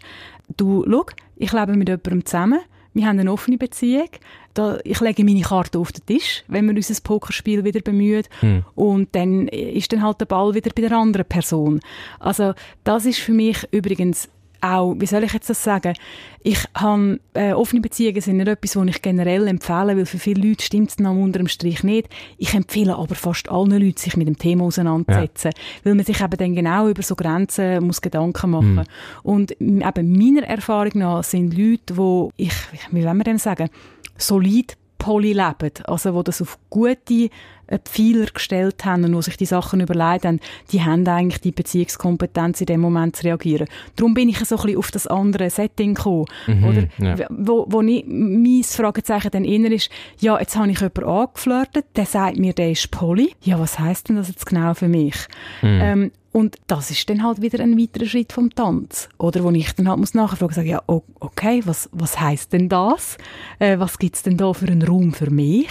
du, 0.55 0.85
schau, 0.89 1.05
ich 1.35 1.51
lebe 1.51 1.75
mit 1.75 1.89
jemandem 1.89 2.25
zusammen, 2.25 2.59
wir 2.93 3.05
haben 3.05 3.19
eine 3.19 3.31
offene 3.31 3.57
Beziehung. 3.57 4.09
Da, 4.53 4.79
ich 4.83 4.99
lege 4.99 5.23
meine 5.23 5.41
Karte 5.41 5.79
auf 5.79 5.91
den 5.91 6.05
Tisch, 6.05 6.43
wenn 6.47 6.65
wir 6.65 6.75
unser 6.75 6.99
Pokerspiel 7.01 7.63
wieder 7.63 7.81
bemühen. 7.81 8.23
Hm. 8.39 8.65
Und 8.75 9.15
dann 9.15 9.47
ist 9.47 9.93
dann 9.93 10.03
halt 10.03 10.19
der 10.21 10.25
Ball 10.25 10.53
wieder 10.53 10.71
bei 10.75 10.81
der 10.81 10.97
anderen 10.97 11.25
Person. 11.25 11.79
Also 12.19 12.53
das 12.83 13.05
ist 13.05 13.19
für 13.19 13.31
mich 13.31 13.67
übrigens 13.71 14.29
auch, 14.61 14.95
wie 14.97 15.05
soll 15.05 15.23
ich 15.23 15.33
jetzt 15.33 15.49
das 15.49 15.63
sagen? 15.63 15.93
Ich 16.41 16.63
habe, 16.73 17.19
äh, 17.33 17.53
offene 17.53 17.81
Beziehungen 17.81 18.21
sind 18.21 18.37
nicht 18.37 18.47
etwas, 18.47 18.75
was 18.75 18.87
ich 18.87 19.01
generell 19.01 19.47
empfehle, 19.47 19.97
weil 19.97 20.05
für 20.05 20.19
viele 20.19 20.47
Leute 20.47 20.63
stimmt 20.63 20.89
es 20.89 20.99
nach 20.99 21.11
unterm 21.11 21.47
Strich 21.47 21.83
nicht. 21.83 22.07
Ich 22.37 22.53
empfehle 22.53 22.95
aber 22.95 23.15
fast 23.15 23.49
allen 23.49 23.71
Leuten, 23.71 23.97
sich 23.97 24.15
mit 24.15 24.27
dem 24.27 24.37
Thema 24.37 24.65
auseinanderzusetzen, 24.65 25.51
ja. 25.53 25.61
weil 25.83 25.95
man 25.95 26.05
sich 26.05 26.21
eben 26.21 26.37
dann 26.37 26.55
genau 26.55 26.87
über 26.87 27.03
so 27.03 27.15
Grenzen 27.15 27.83
muss 27.85 28.01
Gedanken 28.01 28.51
machen. 28.51 28.75
Mhm. 28.75 28.83
Und 29.23 29.51
eben 29.59 29.83
meiner 29.83 30.47
Erfahrung 30.47 30.91
nach 30.95 31.23
sind 31.23 31.57
Leute, 31.57 31.97
wo 31.97 32.31
ich, 32.37 32.53
wie 32.91 33.03
wollen 33.03 33.17
wir 33.17 33.23
denn 33.23 33.37
sagen, 33.37 33.69
solid 34.17 34.77
poly 34.99 35.33
leben, 35.33 35.71
also 35.85 36.13
wo 36.13 36.21
das 36.21 36.41
auf 36.41 36.59
gute 36.69 37.29
äh, 37.67 37.79
Pfeiler 37.83 38.27
gestellt 38.27 38.85
haben 38.85 39.05
und 39.05 39.15
wo 39.15 39.21
sich 39.21 39.37
die 39.37 39.45
Sachen 39.45 39.79
überlegt 39.79 40.25
haben, 40.25 40.39
die 40.71 40.83
haben 40.83 41.07
eigentlich 41.07 41.41
die 41.41 41.51
Beziehungskompetenz 41.51 42.61
in 42.61 42.67
dem 42.67 42.81
Moment 42.81 43.15
zu 43.15 43.23
reagieren. 43.23 43.67
Darum 43.95 44.13
bin 44.13 44.29
ich 44.29 44.37
so 44.39 44.57
ein 44.57 44.61
bisschen 44.61 44.77
auf 44.77 44.91
das 44.91 45.07
andere 45.07 45.49
Setting 45.49 45.95
gekommen, 45.95 46.25
mhm, 46.45 46.63
oder? 46.63 46.83
Ja. 46.99 47.27
Wo, 47.29 47.65
wo 47.69 47.81
ich, 47.81 48.03
mein 48.07 48.63
Fragezeichen 48.63 49.31
dann 49.31 49.45
inner 49.45 49.71
ist, 49.71 49.89
ja, 50.19 50.39
jetzt 50.39 50.55
habe 50.55 50.69
ich 50.69 50.79
jemanden 50.79 51.05
angeflirtet, 51.05 51.85
der 51.95 52.05
sagt 52.05 52.37
mir, 52.37 52.53
der 52.53 52.71
ist 52.71 52.91
poly. 52.91 53.33
Ja, 53.41 53.59
was 53.59 53.79
heißt 53.79 54.09
denn 54.09 54.17
das 54.17 54.27
jetzt 54.27 54.45
genau 54.45 54.73
für 54.73 54.87
mich? 54.87 55.15
Mhm. 55.61 55.79
Ähm, 55.81 56.11
und 56.31 56.57
das 56.67 56.91
ist 56.91 57.09
dann 57.09 57.23
halt 57.23 57.41
wieder 57.41 57.59
ein 57.59 57.77
weiterer 57.77 58.05
Schritt 58.05 58.33
vom 58.33 58.53
Tanz. 58.53 59.09
Oder 59.17 59.43
wo 59.43 59.49
ich 59.51 59.73
dann 59.73 59.89
halt 59.89 59.99
muss 59.99 60.13
nachfragen, 60.13 60.53
sagen, 60.53 60.67
ja, 60.67 60.81
okay, 60.85 61.61
was, 61.65 61.89
was 61.91 62.19
heißt 62.19 62.53
denn 62.53 62.69
das? 62.69 63.17
Äh, 63.57 63.79
was 63.79 63.97
gibt's 63.97 64.23
denn 64.23 64.37
da 64.37 64.53
für 64.53 64.67
einen 64.67 64.83
Raum 64.83 65.13
für 65.13 65.31
mich? 65.31 65.69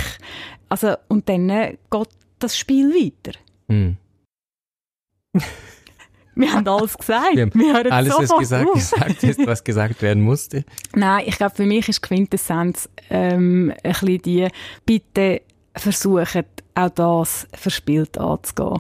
Also, 0.69 0.95
und 1.09 1.29
dann 1.29 1.49
äh, 1.49 1.77
geht 1.91 2.09
das 2.39 2.59
Spiel 2.59 2.91
weiter. 2.91 3.39
Mm. 3.69 3.97
Wir 6.35 6.53
haben 6.53 6.69
alles 6.69 6.97
gesagt. 6.97 7.35
Wir, 7.35 7.53
wir 7.53 7.93
alles, 7.93 8.15
was 8.17 8.39
gesagt, 8.39 8.73
gesagt 8.73 9.25
ist, 9.25 9.45
was 9.45 9.65
gesagt 9.65 10.01
werden 10.03 10.23
musste. 10.23 10.65
Nein, 10.95 11.25
ich 11.27 11.37
glaube, 11.37 11.57
für 11.57 11.67
mich 11.67 11.89
ist 11.89 12.01
Quintessenz 12.01 12.89
ähm, 13.11 13.75
ein 13.83 13.93
bisschen 13.93 14.23
die, 14.23 14.49
bitte 14.87 15.43
versuchen, 15.75 16.45
auch 16.77 16.91
das 16.91 17.49
verspielt 17.53 18.19
anzugehen 18.19 18.79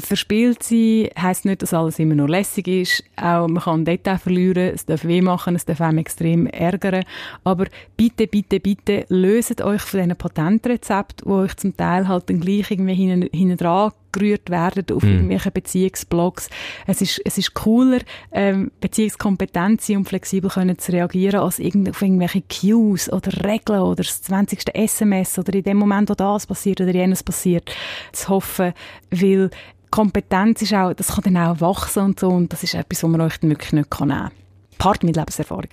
verspielt 0.00 0.62
sein 0.62 1.08
heisst 1.18 1.44
nicht, 1.44 1.62
dass 1.62 1.74
alles 1.74 1.98
immer 1.98 2.14
nur 2.14 2.28
lässig 2.28 2.68
ist. 2.68 3.04
Auch 3.16 3.48
man 3.48 3.62
kann 3.62 3.84
Detail 3.84 4.18
verlieren, 4.18 4.72
es 4.74 4.86
darf 4.86 5.04
weh 5.04 5.20
machen, 5.20 5.56
es 5.56 5.64
darf 5.64 5.80
einem 5.80 5.98
extrem 5.98 6.46
ärgern. 6.46 7.04
Aber 7.44 7.66
bitte, 7.96 8.26
bitte, 8.26 8.60
bitte 8.60 9.04
löset 9.08 9.60
euch 9.62 9.82
von 9.82 10.00
diesen 10.00 10.16
Patentrezepten, 10.16 11.28
wo 11.30 11.36
euch 11.36 11.56
zum 11.56 11.76
Teil 11.76 12.08
halt 12.08 12.28
dann 12.28 12.40
gleich 12.40 12.70
irgendwie 12.70 12.94
hinten, 12.94 13.28
hinten 13.32 13.56
dran 13.56 13.92
gerührt 14.12 14.50
werden 14.50 14.84
auf 14.94 15.02
mm. 15.02 15.08
irgendwelchen 15.08 15.52
Beziehungsblogs. 15.52 16.48
Es 16.86 17.00
ist, 17.00 17.20
es 17.24 17.38
ist 17.38 17.54
cooler, 17.54 18.00
ähm, 18.32 18.70
Beziehungskompetenz 18.80 19.88
und 19.90 20.08
flexibel 20.08 20.50
können 20.50 20.78
zu 20.78 20.92
reagieren, 20.92 21.40
als 21.40 21.58
irgend, 21.58 21.90
auf 21.90 22.02
irgendwelche 22.02 22.42
Cues 22.42 23.12
oder 23.12 23.44
Regeln 23.44 23.80
oder 23.80 24.02
das 24.02 24.22
20. 24.22 24.74
SMS 24.74 25.38
oder 25.38 25.54
in 25.54 25.62
dem 25.62 25.76
Moment, 25.76 26.10
wo 26.10 26.14
das 26.14 26.46
passiert 26.46 26.80
oder 26.80 26.92
jenes 26.92 27.22
passiert, 27.22 27.70
zu 28.12 28.28
hoffen, 28.28 28.72
weil 29.10 29.50
Kompetenz 29.90 30.62
ist 30.62 30.74
auch, 30.74 30.92
das 30.92 31.08
kann 31.08 31.24
dann 31.24 31.36
auch 31.36 31.60
wachsen 31.60 32.04
und 32.04 32.20
so 32.20 32.28
und 32.28 32.52
das 32.52 32.62
ist 32.62 32.74
etwas, 32.74 33.02
was 33.02 33.10
man 33.10 33.20
euch 33.20 33.38
dann 33.38 33.50
wirklich 33.50 33.72
nicht 33.72 34.00
nehmen 34.00 34.10
kann. 34.10 34.30
Part 34.78 35.02
mit 35.02 35.16
Lebenserfahrung. 35.16 35.68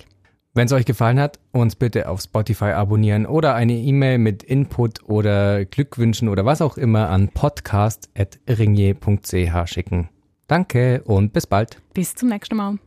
Wenn 0.58 0.66
es 0.66 0.72
euch 0.72 0.86
gefallen 0.86 1.20
hat, 1.20 1.38
uns 1.52 1.76
bitte 1.76 2.08
auf 2.08 2.20
Spotify 2.20 2.72
abonnieren 2.72 3.26
oder 3.26 3.54
eine 3.54 3.74
E-Mail 3.74 4.18
mit 4.18 4.42
Input 4.42 5.04
oder 5.04 5.64
Glückwünschen 5.64 6.28
oder 6.28 6.44
was 6.44 6.60
auch 6.60 6.76
immer 6.76 7.10
an 7.10 7.28
podcast.ringier.ch 7.28 9.68
schicken. 9.68 10.08
Danke 10.48 11.02
und 11.04 11.32
bis 11.32 11.46
bald. 11.46 11.80
Bis 11.94 12.16
zum 12.16 12.30
nächsten 12.30 12.56
Mal. 12.56 12.80